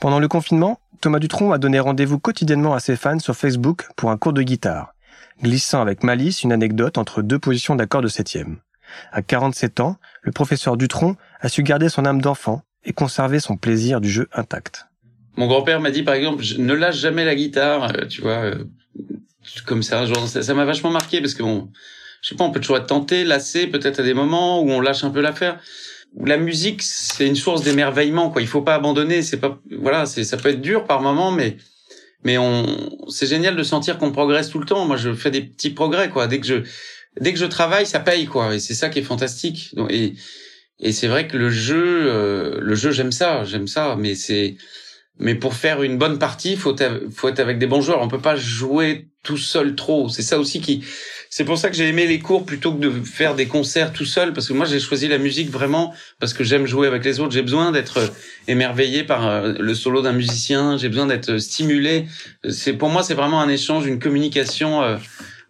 Pendant 0.00 0.18
le 0.18 0.26
confinement, 0.26 0.80
Thomas 1.00 1.20
Dutronc 1.20 1.52
a 1.52 1.58
donné 1.58 1.78
rendez-vous 1.78 2.18
quotidiennement 2.18 2.74
à 2.74 2.80
ses 2.80 2.96
fans 2.96 3.20
sur 3.20 3.36
Facebook 3.36 3.86
pour 3.94 4.10
un 4.10 4.16
cours 4.16 4.32
de 4.32 4.42
guitare, 4.42 4.92
glissant 5.40 5.82
avec 5.82 6.02
malice 6.02 6.42
une 6.42 6.50
anecdote 6.50 6.98
entre 6.98 7.22
deux 7.22 7.38
positions 7.38 7.76
d'accords 7.76 8.02
de 8.02 8.08
septième. 8.08 8.58
À 9.12 9.22
47 9.22 9.80
ans, 9.80 9.96
le 10.22 10.32
professeur 10.32 10.76
Dutronc 10.76 11.16
a 11.40 11.48
su 11.48 11.62
garder 11.62 11.88
son 11.88 12.04
âme 12.04 12.20
d'enfant 12.20 12.62
et 12.84 12.92
conserver 12.92 13.40
son 13.40 13.56
plaisir 13.56 14.00
du 14.00 14.10
jeu 14.10 14.28
intact. 14.32 14.86
Mon 15.36 15.46
grand-père 15.46 15.80
m'a 15.80 15.90
dit, 15.90 16.02
par 16.02 16.14
exemple, 16.14 16.44
ne 16.58 16.74
lâche 16.74 16.98
jamais 16.98 17.24
la 17.24 17.34
guitare, 17.34 17.92
euh, 17.96 18.06
tu 18.06 18.20
vois, 18.20 18.44
euh, 18.44 18.64
comme 19.66 19.82
ça. 19.82 20.04
Genre, 20.06 20.26
ça 20.26 20.54
m'a 20.54 20.64
vachement 20.64 20.90
marqué 20.90 21.20
parce 21.20 21.34
que 21.34 21.42
bon, 21.42 21.70
je 22.22 22.28
sais 22.28 22.34
pas, 22.34 22.44
on 22.44 22.50
peut 22.50 22.60
toujours 22.60 22.76
être 22.76 22.86
tenté, 22.86 23.24
lassé, 23.24 23.66
peut-être 23.66 24.00
à 24.00 24.02
des 24.02 24.14
moments 24.14 24.60
où 24.60 24.70
on 24.70 24.80
lâche 24.80 25.04
un 25.04 25.10
peu 25.10 25.20
l'affaire. 25.20 25.58
La 26.24 26.36
musique, 26.36 26.82
c'est 26.82 27.26
une 27.26 27.36
source 27.36 27.62
d'émerveillement, 27.62 28.30
quoi. 28.30 28.42
Il 28.42 28.48
faut 28.48 28.62
pas 28.62 28.74
abandonner. 28.74 29.22
C'est 29.22 29.36
pas, 29.38 29.60
voilà, 29.78 30.06
c'est, 30.06 30.24
ça 30.24 30.36
peut 30.36 30.48
être 30.48 30.60
dur 30.60 30.84
par 30.84 31.00
moments, 31.00 31.30
mais, 31.30 31.56
mais 32.24 32.36
on, 32.36 32.66
c'est 33.08 33.26
génial 33.26 33.54
de 33.54 33.62
sentir 33.62 33.96
qu'on 33.96 34.10
progresse 34.10 34.50
tout 34.50 34.58
le 34.58 34.66
temps. 34.66 34.84
Moi, 34.86 34.96
je 34.96 35.14
fais 35.14 35.30
des 35.30 35.42
petits 35.42 35.70
progrès, 35.70 36.10
quoi. 36.10 36.26
Dès 36.26 36.40
que 36.40 36.46
je, 36.46 36.54
dès 37.18 37.32
que 37.32 37.38
je 37.38 37.46
travaille, 37.46 37.86
ça 37.86 38.00
paye, 38.00 38.26
quoi. 38.26 38.54
Et 38.54 38.60
c'est 38.60 38.74
ça 38.74 38.88
qui 38.88 38.98
est 38.98 39.02
fantastique. 39.02 39.74
Et, 39.88 40.14
et 40.78 40.92
c'est 40.92 41.08
vrai 41.08 41.26
que 41.26 41.36
le 41.36 41.50
jeu, 41.50 42.06
euh, 42.06 42.58
le 42.60 42.74
jeu, 42.74 42.90
j'aime 42.90 43.12
ça, 43.12 43.44
j'aime 43.44 43.66
ça, 43.66 43.96
mais 43.98 44.14
c'est, 44.14 44.56
mais 45.18 45.34
pour 45.34 45.54
faire 45.54 45.82
une 45.82 45.98
bonne 45.98 46.18
partie, 46.18 46.56
faut 46.56 46.74
faut 47.14 47.28
être 47.28 47.40
avec 47.40 47.58
des 47.58 47.66
bons 47.66 47.82
joueurs. 47.82 48.00
On 48.00 48.08
peut 48.08 48.20
pas 48.20 48.36
jouer 48.36 49.08
tout 49.22 49.36
seul 49.36 49.74
trop. 49.74 50.08
C'est 50.08 50.22
ça 50.22 50.38
aussi 50.38 50.62
qui, 50.62 50.82
c'est 51.28 51.44
pour 51.44 51.58
ça 51.58 51.68
que 51.68 51.76
j'ai 51.76 51.86
aimé 51.86 52.06
les 52.06 52.18
cours 52.18 52.46
plutôt 52.46 52.72
que 52.72 52.80
de 52.80 52.90
faire 53.04 53.34
des 53.34 53.46
concerts 53.46 53.92
tout 53.92 54.06
seul, 54.06 54.32
parce 54.32 54.48
que 54.48 54.54
moi 54.54 54.64
j'ai 54.64 54.80
choisi 54.80 55.08
la 55.08 55.18
musique 55.18 55.50
vraiment 55.50 55.92
parce 56.18 56.32
que 56.32 56.42
j'aime 56.42 56.66
jouer 56.66 56.86
avec 56.86 57.04
les 57.04 57.20
autres. 57.20 57.32
J'ai 57.32 57.42
besoin 57.42 57.70
d'être 57.70 57.98
émerveillé 58.48 59.04
par 59.04 59.28
euh, 59.28 59.52
le 59.58 59.74
solo 59.74 60.00
d'un 60.00 60.12
musicien. 60.12 60.78
J'ai 60.78 60.88
besoin 60.88 61.06
d'être 61.06 61.36
stimulé. 61.36 62.06
C'est 62.48 62.72
pour 62.72 62.88
moi 62.88 63.02
c'est 63.02 63.14
vraiment 63.14 63.42
un 63.42 63.50
échange, 63.50 63.86
une 63.86 63.98
communication 63.98 64.82
euh, 64.82 64.96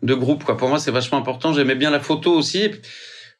de 0.03 0.15
groupe. 0.15 0.45
Quoi. 0.45 0.57
Pour 0.57 0.69
moi 0.69 0.79
c'est 0.79 0.91
vachement 0.91 1.19
important. 1.19 1.53
J'aimais 1.53 1.75
bien 1.75 1.91
la 1.91 2.01
photo 2.01 2.33
aussi. 2.33 2.71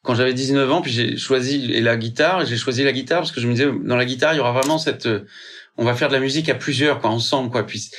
Quand 0.03 0.15
j'avais 0.15 0.33
19 0.33 0.71
ans, 0.71 0.81
puis 0.81 0.91
j'ai 0.91 1.15
choisi 1.15 1.71
et 1.71 1.81
la 1.81 1.95
guitare. 1.95 2.45
J'ai 2.45 2.57
choisi 2.57 2.83
la 2.83 2.91
guitare 2.91 3.19
parce 3.19 3.31
que 3.31 3.39
je 3.39 3.47
me 3.47 3.53
disais 3.53 3.69
dans 3.83 3.95
la 3.95 4.05
guitare 4.05 4.33
il 4.33 4.37
y 4.37 4.39
aura 4.39 4.51
vraiment 4.51 4.79
cette 4.79 5.05
euh, 5.05 5.25
on 5.77 5.85
va 5.85 5.95
faire 5.95 6.09
de 6.09 6.13
la 6.13 6.19
musique 6.19 6.49
à 6.49 6.55
plusieurs, 6.55 6.99
quoi, 6.99 7.09
ensemble, 7.09 7.49
quoi. 7.49 7.65
Puis 7.65 7.91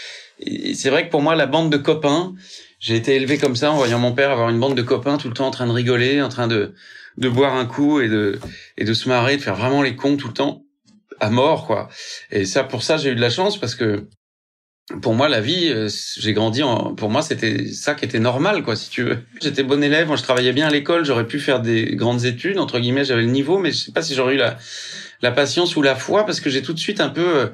c'est 0.75 0.91
vrai 0.91 1.07
que 1.07 1.11
pour 1.11 1.23
moi, 1.23 1.35
la 1.35 1.47
bande 1.47 1.71
de 1.71 1.77
copains, 1.77 2.35
j'ai 2.79 2.97
été 2.97 3.15
élevé 3.15 3.39
comme 3.39 3.57
ça 3.57 3.71
en 3.71 3.77
voyant 3.77 3.99
mon 3.99 4.13
père 4.13 4.31
avoir 4.31 4.51
une 4.51 4.59
bande 4.61 4.77
de 4.77 4.83
copains 4.83 5.17
tout 5.17 5.29
le 5.29 5.35
temps 5.35 5.47
en 5.47 5.51
train 5.51 5.67
de 5.67 5.73
rigoler, 5.73 6.21
en 6.23 6.29
train 6.29 6.49
de 6.49 6.75
de 7.19 7.29
boire 7.29 7.55
un 7.55 7.67
coup 7.67 8.01
et 8.01 8.09
de 8.09 8.41
et 8.77 8.85
de 8.85 8.95
se 8.95 9.09
marrer, 9.09 9.37
de 9.37 9.43
faire 9.43 9.55
vraiment 9.55 9.83
les 9.83 9.95
cons 9.95 10.17
tout 10.17 10.29
le 10.29 10.35
temps 10.35 10.65
à 11.21 11.31
mort 11.31 11.67
quoi. 11.67 11.89
Et 12.31 12.45
ça 12.45 12.65
pour 12.65 12.83
ça 12.83 12.97
j'ai 12.97 13.11
eu 13.11 13.15
de 13.15 13.21
la 13.21 13.31
chance 13.31 13.59
parce 13.59 13.75
que 13.75 14.09
pour 15.01 15.15
moi 15.15 15.29
la 15.29 15.41
vie 15.41 15.69
euh, 15.69 15.89
j'ai 16.19 16.33
grandi 16.33 16.63
en 16.63 16.95
pour 16.95 17.09
moi 17.09 17.23
c'était 17.23 17.67
ça 17.67 17.95
qui 17.95 18.05
était 18.05 18.19
normal 18.19 18.63
quoi 18.63 18.77
si 18.77 18.91
tu 18.91 19.03
veux. 19.05 19.19
J'étais 19.41 19.63
bon 19.63 19.83
élève, 19.83 20.15
je 20.15 20.23
travaillais 20.23 20.53
bien 20.53 20.67
à 20.67 20.71
l'école, 20.71 21.05
j'aurais 21.05 21.27
pu 21.27 21.39
faire 21.39 21.61
des 21.61 21.95
grandes 21.95 22.25
études 22.25 22.59
entre 22.59 22.79
guillemets, 22.81 23.05
j'avais 23.05 23.23
le 23.23 23.29
niveau 23.29 23.59
mais 23.59 23.71
je 23.71 23.77
sais 23.77 23.93
pas 23.93 24.03
si 24.03 24.15
j'aurais 24.15 24.35
eu 24.35 24.39
la 24.39 24.59
la 25.23 25.31
patience 25.31 25.77
ou 25.77 25.83
la 25.83 25.95
foi 25.95 26.27
parce 26.27 26.41
que 26.41 26.51
j'ai 26.51 26.63
tout 26.63 26.73
de 26.73 26.81
suite 26.81 27.01
un 27.01 27.11
peu 27.11 27.37
euh, 27.37 27.47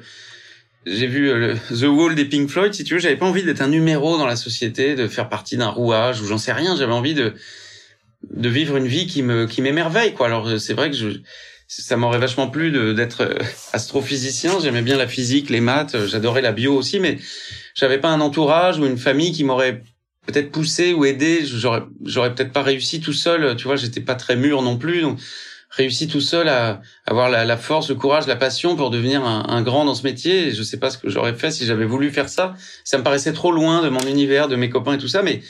j'ai 0.87 1.07
vu 1.07 1.31
euh, 1.31 1.55
The 1.71 1.85
Wall 1.85 2.15
des 2.15 2.25
Pink 2.25 2.49
Floyd, 2.49 2.73
si 2.73 2.85
tu 2.85 2.95
veux, 2.95 3.01
j'avais 3.01 3.17
pas 3.17 3.27
envie 3.27 3.43
d'être 3.43 3.61
un 3.61 3.69
numéro 3.69 4.17
dans 4.17 4.27
la 4.27 4.37
société, 4.37 4.95
de 4.95 5.07
faire 5.07 5.29
partie 5.29 5.57
d'un 5.57 5.69
rouage 5.69 6.21
ou 6.21 6.27
j'en 6.27 6.39
sais 6.39 6.53
rien. 6.53 6.77
J'avais 6.77 6.93
envie 6.93 7.15
de 7.15 7.35
de 8.31 8.49
vivre 8.49 8.77
une 8.77 8.87
vie 8.87 9.07
qui 9.07 9.23
me 9.23 9.47
qui 9.47 9.63
m'émerveille 9.63 10.13
quoi. 10.15 10.27
Alors 10.27 10.59
c'est 10.59 10.75
vrai 10.75 10.91
que 10.91 10.97
je 10.97 11.09
ça 11.69 11.97
m'aurait 11.97 12.19
vachement 12.19 12.49
plu 12.49 12.73
d'être 12.95 13.21
euh, 13.21 13.39
astrophysicien. 13.73 14.59
J'aimais 14.61 14.83
bien 14.83 14.97
la 14.97 15.07
physique, 15.07 15.51
les 15.51 15.61
maths, 15.61 16.07
j'adorais 16.07 16.41
la 16.41 16.53
bio 16.53 16.75
aussi, 16.75 16.99
mais 16.99 17.19
j'avais 17.75 17.99
pas 17.99 18.09
un 18.09 18.21
entourage 18.21 18.79
ou 18.79 18.87
une 18.87 18.99
famille 18.99 19.33
qui 19.33 19.45
m'aurait 19.45 19.83
peut-être 20.27 20.51
poussé 20.51 20.95
ou 20.95 21.05
aidé. 21.05 21.45
J'aurais 21.45 22.35
peut-être 22.35 22.53
pas 22.53 22.63
réussi 22.63 23.01
tout 23.01 23.13
seul. 23.13 23.55
Tu 23.57 23.65
vois, 23.65 23.77
j'étais 23.77 24.01
pas 24.01 24.15
très 24.15 24.35
mûr 24.35 24.63
non 24.63 24.79
plus. 24.79 25.03
Donc 25.03 25.19
réussi 25.71 26.09
tout 26.09 26.23
seul 26.23 26.49
à 26.49 26.81
avoir 27.07 27.29
la, 27.29 27.57
force, 27.57 27.91
le 27.91 27.95
courage, 27.95 28.27
la 28.27 28.37
passion 28.37 28.75
pour 28.75 28.91
devenir 28.91 29.25
un, 29.25 29.63
grand 29.63 29.85
dans 29.85 29.95
ce 29.95 30.03
métier. 30.03 30.53
Je 30.53 30.63
sais 30.63 30.79
pas 30.79 30.91
ce 30.91 30.99
que 30.99 31.11
j'aurais 31.11 31.35
fait 31.35 31.51
si 31.51 31.67
j'avais 31.67 31.85
voulu 31.85 32.11
faire 32.11 32.29
ça. 32.29 32.55
Ça 32.85 32.99
me 32.99 33.03
paraissait 33.03 33.35
trop 33.35 33.53
loin 33.53 33.83
de 33.83 33.91
mon 33.91 34.01
univers, 34.01 34.49
de 34.49 34.57
mes 34.57 34.71
copains 34.71 34.95
et 34.95 34.99
tout 34.99 35.09
ça, 35.09 35.23
mais 35.23 35.43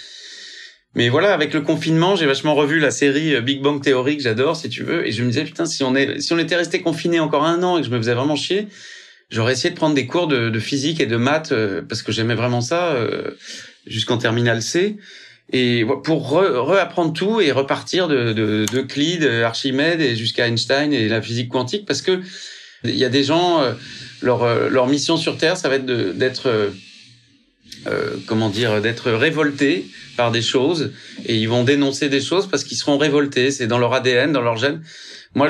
mais 0.95 1.09
voilà, 1.09 1.33
avec 1.33 1.53
le 1.53 1.61
confinement, 1.61 2.17
j'ai 2.17 2.27
vachement 2.27 2.55
revu 2.55 2.79
la 2.79 2.91
série 2.91 3.35
euh, 3.35 3.41
Big 3.41 3.61
Bang 3.63 3.83
Theory 3.83 4.17
que 4.17 4.23
j'adore, 4.23 4.57
si 4.57 4.69
tu 4.69 4.83
veux, 4.83 5.07
et 5.07 5.13
je 5.13 5.23
me 5.23 5.29
disais 5.29 5.45
putain, 5.45 5.67
si 5.67 5.83
on 5.85 5.95
est, 5.95 6.21
si 6.21 6.33
on 6.33 6.39
était 6.39 6.57
resté 6.57 6.81
confiné 6.81 7.21
encore 7.21 7.45
un 7.45 7.63
an 7.63 7.77
et 7.77 7.81
que 7.81 7.87
je 7.87 7.93
me 7.93 7.99
faisais 7.99 8.15
vraiment 8.15 8.37
chier, 8.37 8.69
j'aurais 9.31 9.53
essayé 9.53 9.71
de 9.71 9.77
prendre 9.77 9.95
des 9.95 10.07
cours 10.07 10.27
de, 10.27 10.59
physique 10.59 11.01
et 11.01 11.07
de 11.07 11.17
maths 11.17 11.53
euh, 11.53 11.83
parce 11.87 12.03
que 12.03 12.13
j'aimais 12.13 12.35
vraiment 12.35 12.61
ça 12.61 12.93
euh, 12.93 13.33
jusqu'en 13.87 14.19
terminale 14.19 14.63
C. 14.63 14.97
Et 15.51 15.87
pour 16.05 16.39
réapprendre 16.39 17.15
tout 17.15 17.41
et 17.41 17.53
repartir 17.53 18.07
de, 18.07 18.35
de, 18.35 18.67
d'Euclide, 18.71 19.25
Archimède 19.25 20.03
et 20.03 20.15
jusqu'à 20.15 20.47
Einstein 20.47 20.93
et 20.93 21.09
la 21.09 21.23
physique 21.23 21.49
quantique 21.49 21.87
parce 21.87 22.03
que 22.03 22.21
il 22.85 22.97
y 22.97 23.05
a 23.05 23.09
des 23.09 23.25
gens 23.25 23.61
euh, 23.61 23.73
leur 24.23 24.43
euh, 24.43 24.69
leur 24.69 24.87
mission 24.87 25.17
sur 25.17 25.37
Terre 25.37 25.57
ça 25.57 25.69
va 25.69 25.77
être 25.77 25.87
d'être 25.87 26.71
euh, 27.87 28.17
comment 28.27 28.49
dire 28.49 28.81
d'être 28.81 29.11
révoltés 29.11 29.87
par 30.17 30.31
des 30.31 30.43
choses 30.43 30.93
et 31.27 31.37
ils 31.37 31.49
vont 31.49 31.65
dénoncer 31.65 32.09
des 32.09 32.21
choses 32.21 32.49
parce 32.49 32.65
qu'ils 32.65 32.77
seront 32.77 32.99
révoltés 32.99 33.51
c'est 33.51 33.67
dans 33.67 33.79
leur 33.79 33.93
ADN 33.95 34.33
dans 34.33 34.43
leur 34.43 34.57
gène 34.57 34.83
moi 35.35 35.49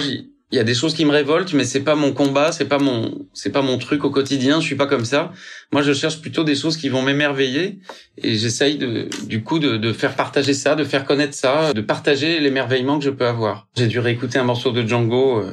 il 0.50 0.57
y 0.57 0.59
a 0.59 0.64
des 0.64 0.74
choses 0.74 0.94
qui 0.94 1.04
me 1.04 1.11
révoltent, 1.11 1.52
mais 1.52 1.64
c'est 1.64 1.83
pas 1.83 1.94
mon 1.94 2.12
combat, 2.12 2.52
c'est 2.52 2.64
pas 2.64 2.78
mon, 2.78 3.26
c'est 3.35 3.50
pas 3.50 3.61
mon 3.61 3.76
truc 3.76 4.04
au 4.04 4.11
quotidien. 4.11 4.61
Je 4.61 4.66
suis 4.66 4.76
pas 4.76 4.87
comme 4.87 5.04
ça. 5.04 5.33
Moi, 5.72 5.83
je 5.83 5.92
cherche 5.92 6.22
plutôt 6.22 6.42
des 6.42 6.54
choses 6.54 6.78
qui 6.78 6.88
vont 6.88 7.02
m'émerveiller, 7.02 7.81
et 8.16 8.35
j'essaye 8.35 8.78
de, 8.78 9.09
du 9.26 9.42
coup, 9.42 9.59
de, 9.59 9.76
de, 9.76 9.92
faire 9.92 10.16
partager 10.16 10.54
ça, 10.54 10.74
de 10.74 10.85
faire 10.85 11.04
connaître 11.04 11.35
ça, 11.35 11.74
de 11.74 11.83
partager 11.83 12.40
l'émerveillement 12.40 12.98
que 12.98 13.04
je 13.04 13.11
peux 13.11 13.26
avoir. 13.26 13.68
J'ai 13.76 13.88
dû 13.88 13.98
réécouter 13.98 14.38
un 14.38 14.44
morceau 14.44 14.72
de 14.72 14.87
Django 14.87 15.40
euh, 15.40 15.52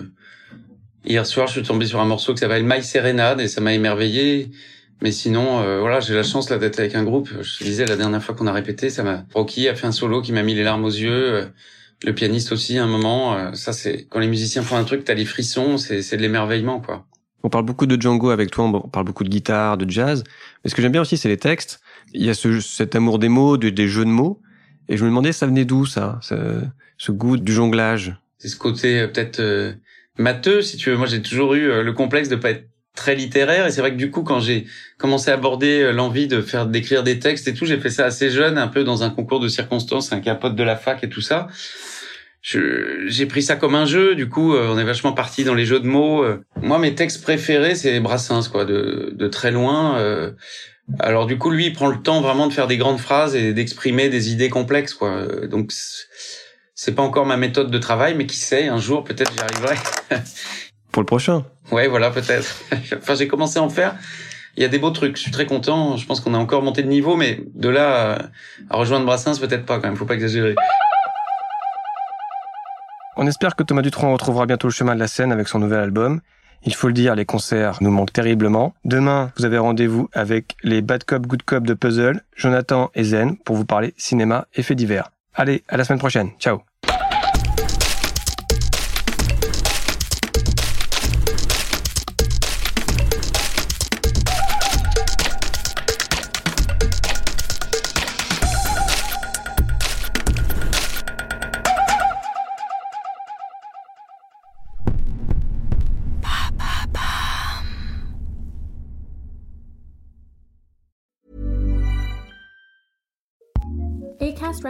hier 1.05 1.25
soir. 1.25 1.47
Je 1.47 1.53
suis 1.53 1.63
tombé 1.63 1.85
sur 1.85 1.99
un 1.99 2.05
morceau 2.05 2.33
qui 2.33 2.39
s'appelle 2.39 2.63
My 2.63 2.81
Serenade 2.81 3.41
et 3.41 3.49
ça 3.49 3.59
m'a 3.59 3.73
émerveillé. 3.73 4.49
Mais 5.01 5.11
sinon, 5.11 5.59
euh, 5.59 5.79
voilà, 5.79 5.99
j'ai 5.99 6.15
la 6.15 6.23
chance 6.23 6.49
là 6.49 6.57
d'être 6.57 6.79
avec 6.79 6.95
un 6.95 7.03
groupe. 7.03 7.29
Je 7.41 7.57
te 7.57 7.63
disais 7.63 7.85
la 7.85 7.97
dernière 7.97 8.23
fois 8.23 8.33
qu'on 8.33 8.47
a 8.47 8.53
répété, 8.53 8.89
ça 8.89 9.03
m'a. 9.03 9.25
Rocky 9.33 9.67
a 9.67 9.75
fait 9.75 9.87
un 9.87 9.91
solo 9.91 10.21
qui 10.21 10.31
m'a 10.31 10.43
mis 10.43 10.55
les 10.55 10.63
larmes 10.63 10.85
aux 10.85 10.89
yeux. 10.89 11.33
Euh, 11.33 11.45
le 12.03 12.13
pianiste 12.13 12.51
aussi, 12.51 12.77
à 12.77 12.83
un 12.83 12.87
moment, 12.87 13.35
euh, 13.35 13.53
ça 13.53 13.73
c'est 13.73 14.05
quand 14.09 14.19
les 14.19 14.27
musiciens 14.27 14.61
font 14.61 14.77
un 14.77 14.83
truc, 14.83 15.03
t'as 15.03 15.13
les 15.13 15.25
frissons, 15.25 15.77
c'est 15.77 16.01
c'est 16.01 16.17
de 16.17 16.21
l'émerveillement 16.21 16.79
quoi. 16.79 17.05
On 17.43 17.49
parle 17.49 17.65
beaucoup 17.65 17.85
de 17.85 18.01
Django 18.01 18.31
avec 18.31 18.49
toi, 18.49 18.65
on 18.65 18.89
parle 18.89 19.05
beaucoup 19.05 19.23
de 19.23 19.29
guitare, 19.29 19.77
de 19.77 19.87
jazz. 19.89 20.23
Mais 20.63 20.69
ce 20.69 20.75
que 20.75 20.81
j'aime 20.81 20.91
bien 20.91 21.01
aussi, 21.01 21.15
c'est 21.15 21.29
les 21.29 21.37
textes. 21.37 21.79
Il 22.13 22.25
y 22.25 22.29
a 22.29 22.33
ce, 22.33 22.59
cet 22.59 22.95
amour 22.95 23.19
des 23.19 23.29
mots, 23.29 23.57
des 23.57 23.87
jeux 23.87 24.05
de 24.05 24.09
mots. 24.09 24.41
Et 24.89 24.97
je 24.97 25.03
me 25.03 25.09
demandais, 25.09 25.31
ça 25.31 25.45
venait 25.45 25.65
d'où 25.65 25.85
ça, 25.85 26.19
ce, 26.23 26.61
ce, 26.97 27.11
goût 27.11 27.37
du 27.37 27.53
jonglage? 27.53 28.17
C'est 28.39 28.47
ce 28.47 28.57
côté 28.57 28.99
euh, 28.99 29.07
peut-être 29.07 29.39
euh, 29.39 29.73
matheux, 30.17 30.63
si 30.63 30.77
tu 30.77 30.89
veux. 30.89 30.97
Moi, 30.97 31.05
j'ai 31.05 31.21
toujours 31.21 31.53
eu 31.53 31.83
le 31.83 31.93
complexe 31.93 32.29
de 32.29 32.35
pas 32.35 32.49
être 32.49 32.67
très 32.95 33.15
littéraire 33.15 33.65
et 33.67 33.71
c'est 33.71 33.81
vrai 33.81 33.91
que 33.91 33.97
du 33.97 34.09
coup 34.09 34.23
quand 34.23 34.39
j'ai 34.39 34.65
commencé 34.97 35.29
à 35.29 35.33
aborder 35.33 35.91
l'envie 35.91 36.27
de 36.27 36.41
faire 36.41 36.65
d'écrire 36.65 37.03
des 37.03 37.19
textes 37.19 37.47
et 37.47 37.53
tout 37.53 37.65
j'ai 37.65 37.77
fait 37.77 37.89
ça 37.89 38.05
assez 38.05 38.29
jeune 38.29 38.57
un 38.57 38.67
peu 38.67 38.83
dans 38.83 39.03
un 39.03 39.09
concours 39.09 39.39
de 39.39 39.47
circonstances 39.47 40.13
un 40.13 40.21
capote 40.21 40.55
de 40.55 40.63
la 40.63 40.75
fac 40.75 41.03
et 41.03 41.09
tout 41.09 41.21
ça 41.21 41.47
j'ai 43.07 43.25
pris 43.25 43.41
ça 43.41 43.55
comme 43.55 43.75
un 43.75 43.85
jeu. 43.85 44.15
Du 44.15 44.29
coup, 44.29 44.53
euh, 44.53 44.69
on 44.69 44.77
est 44.77 44.83
vachement 44.83 45.13
parti 45.13 45.43
dans 45.43 45.55
les 45.55 45.65
jeux 45.65 45.79
de 45.79 45.87
mots. 45.87 46.23
Euh. 46.23 46.43
Moi, 46.61 46.77
mes 46.77 46.93
textes 46.93 47.23
préférés, 47.23 47.75
c'est 47.75 47.99
Brassens, 47.99 48.49
quoi, 48.51 48.65
de, 48.65 49.13
de 49.13 49.27
très 49.27 49.51
loin. 49.51 49.97
Euh. 49.97 50.31
Alors 50.99 51.25
du 51.25 51.39
coup, 51.39 51.49
lui, 51.49 51.65
il 51.65 51.73
prend 51.73 51.87
le 51.87 51.99
temps 51.99 52.21
vraiment 52.21 52.45
de 52.45 52.53
faire 52.53 52.67
des 52.67 52.77
grandes 52.77 52.99
phrases 52.99 53.35
et 53.35 53.53
d'exprimer 53.53 54.09
des 54.09 54.31
idées 54.31 54.49
complexes, 54.49 54.93
quoi. 54.93 55.25
Donc, 55.47 55.71
c'est 56.75 56.93
pas 56.93 57.01
encore 57.01 57.25
ma 57.25 57.37
méthode 57.37 57.71
de 57.71 57.77
travail, 57.79 58.13
mais 58.15 58.27
qui 58.27 58.37
sait, 58.37 58.67
un 58.67 58.77
jour, 58.77 59.03
peut-être, 59.03 59.31
j'y 59.33 59.39
arriverai. 59.39 59.77
Pour 60.95 61.01
le 61.01 61.07
prochain. 61.07 61.43
Ouais, 61.73 61.89
voilà, 61.89 62.09
peut-être. 62.09 62.55
enfin, 62.97 63.15
j'ai 63.15 63.27
commencé 63.27 63.59
à 63.59 63.61
en 63.61 63.67
faire. 63.67 63.95
Il 64.55 64.63
y 64.63 64.65
a 64.65 64.69
des 64.69 64.79
beaux 64.79 64.91
trucs. 64.91 65.17
Je 65.17 65.23
suis 65.23 65.31
très 65.31 65.45
content. 65.45 65.97
Je 65.97 66.05
pense 66.05 66.21
qu'on 66.21 66.33
a 66.33 66.37
encore 66.37 66.61
monté 66.61 66.83
de 66.83 66.87
niveau, 66.87 67.17
mais 67.17 67.41
de 67.53 67.67
là 67.67 68.29
à 68.69 68.77
rejoindre 68.77 69.05
Brassens, 69.05 69.37
peut-être 69.41 69.65
pas 69.65 69.75
quand 69.79 69.89
même. 69.89 69.97
Faut 69.97 70.05
pas 70.05 70.13
exagérer. 70.13 70.55
On 73.17 73.27
espère 73.27 73.57
que 73.57 73.63
Thomas 73.63 73.81
Dutronc 73.81 74.13
retrouvera 74.13 74.45
bientôt 74.45 74.69
le 74.69 74.71
chemin 74.71 74.95
de 74.95 75.01
la 75.01 75.07
scène 75.07 75.33
avec 75.33 75.49
son 75.49 75.59
nouvel 75.59 75.79
album. 75.79 76.21
Il 76.63 76.73
faut 76.73 76.87
le 76.87 76.93
dire, 76.93 77.13
les 77.13 77.25
concerts 77.25 77.79
nous 77.81 77.91
manquent 77.91 78.13
terriblement. 78.13 78.73
Demain, 78.85 79.33
vous 79.35 79.43
avez 79.43 79.57
rendez-vous 79.57 80.07
avec 80.13 80.55
les 80.63 80.81
Bad 80.81 81.03
Cop 81.03 81.27
Good 81.27 81.43
Cop 81.43 81.67
de 81.67 81.73
Puzzle, 81.73 82.21
Jonathan 82.37 82.89
et 82.95 83.03
Zen 83.03 83.35
pour 83.35 83.57
vous 83.57 83.65
parler 83.65 83.93
cinéma 83.97 84.47
et 84.55 84.63
faits 84.63 84.77
divers. 84.77 85.11
Allez, 85.33 85.65
à 85.67 85.75
la 85.75 85.83
semaine 85.83 85.99
prochaine. 85.99 86.29
Ciao. 86.39 86.61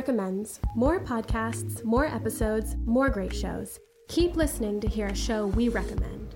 Recommends 0.05 0.59
more 0.75 0.99
podcasts, 0.99 1.83
more 1.83 2.05
episodes, 2.05 2.75
more 2.85 3.09
great 3.09 3.33
shows. 3.33 3.79
Keep 4.07 4.35
listening 4.35 4.79
to 4.79 4.87
hear 4.87 5.07
a 5.07 5.15
show 5.15 5.47
we 5.47 5.67
recommend. 5.67 6.35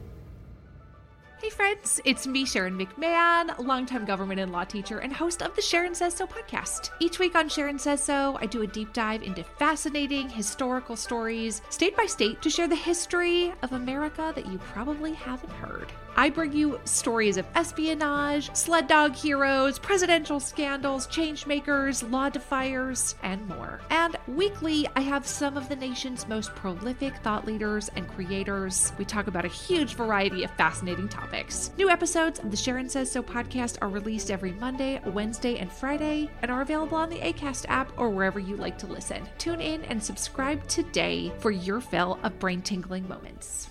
Friends, 1.60 2.00
it's 2.06 2.26
me, 2.26 2.46
Sharon 2.46 2.80
McMahon, 2.80 3.54
longtime 3.60 4.06
government 4.06 4.40
and 4.40 4.50
law 4.50 4.64
teacher 4.64 5.00
and 5.00 5.12
host 5.12 5.44
of 5.44 5.54
the 5.58 5.62
Sharon 5.62 5.94
Says 5.94 6.14
So 6.14 6.26
podcast. 6.26 6.92
Each 7.02 7.20
week 7.20 7.36
on 7.36 7.50
Sharon 7.50 7.78
Says 7.78 8.02
So, 8.02 8.38
I 8.40 8.46
do 8.46 8.62
a 8.62 8.68
deep 8.68 8.94
dive 8.94 9.24
into 9.24 9.44
fascinating 9.44 10.30
historical 10.30 10.96
stories, 10.96 11.62
state 11.70 11.98
by 11.98 12.06
state, 12.06 12.42
to 12.44 12.50
share 12.50 12.70
the 12.70 12.78
history 12.78 13.52
of 13.62 13.74
America 13.74 14.32
that 14.36 14.48
you 14.48 14.58
probably 14.60 15.12
haven't 15.12 15.52
heard. 15.52 15.92
I 16.16 16.30
bring 16.30 16.54
you 16.54 16.80
stories 16.86 17.38
of 17.38 17.46
espionage, 17.56 18.54
sled 18.56 18.88
dog 18.88 19.16
heroes, 19.16 19.80
presidential 19.80 20.40
scandals, 20.40 21.08
changemakers, 21.08 22.10
law 22.10 22.30
defiers, 22.30 23.16
and 23.24 23.48
more. 23.48 23.80
And 23.90 24.18
weekly, 24.28 24.88
I 24.96 25.02
have 25.02 25.26
some 25.26 25.56
of 25.56 25.70
the 25.70 25.76
nation's 25.76 26.28
most 26.28 26.54
prolific 26.56 27.16
thought 27.18 27.46
leaders 27.46 27.90
and 27.96 28.08
creators. 28.08 28.92
We 28.98 29.06
talk 29.06 29.28
about 29.28 29.46
a 29.46 29.50
huge 29.50 29.96
variety 29.96 30.44
of 30.44 30.52
fascinating 30.52 31.08
topics. 31.08 31.49
New 31.78 31.90
episodes 31.90 32.40
of 32.40 32.52
the 32.52 32.58
Sharon 32.58 32.88
Says 32.88 33.12
So 33.12 33.24
podcast 33.24 33.78
are 33.82 33.90
released 33.90 34.30
every 34.30 34.52
Monday, 34.54 35.02
Wednesday, 35.08 35.58
and 35.58 35.72
Friday, 35.72 36.30
and 36.42 36.52
are 36.52 36.62
available 36.62 36.98
on 36.98 37.10
the 37.10 37.20
ACAST 37.20 37.66
app 37.70 37.92
or 37.98 38.10
wherever 38.10 38.40
you 38.40 38.56
like 38.56 38.78
to 38.80 38.88
listen. 38.88 39.28
Tune 39.38 39.60
in 39.60 39.84
and 39.86 40.04
subscribe 40.04 40.66
today 40.68 41.32
for 41.40 41.52
your 41.52 41.82
fill 41.82 42.20
of 42.24 42.38
brain 42.40 42.62
tingling 42.62 43.08
moments. 43.08 43.70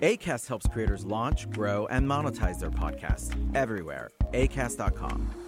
ACAST 0.00 0.48
helps 0.48 0.66
creators 0.66 1.04
launch, 1.04 1.48
grow, 1.50 1.86
and 1.86 2.08
monetize 2.08 2.58
their 2.58 2.70
podcasts 2.70 3.34
everywhere. 3.54 4.10
ACAST.com. 4.32 5.41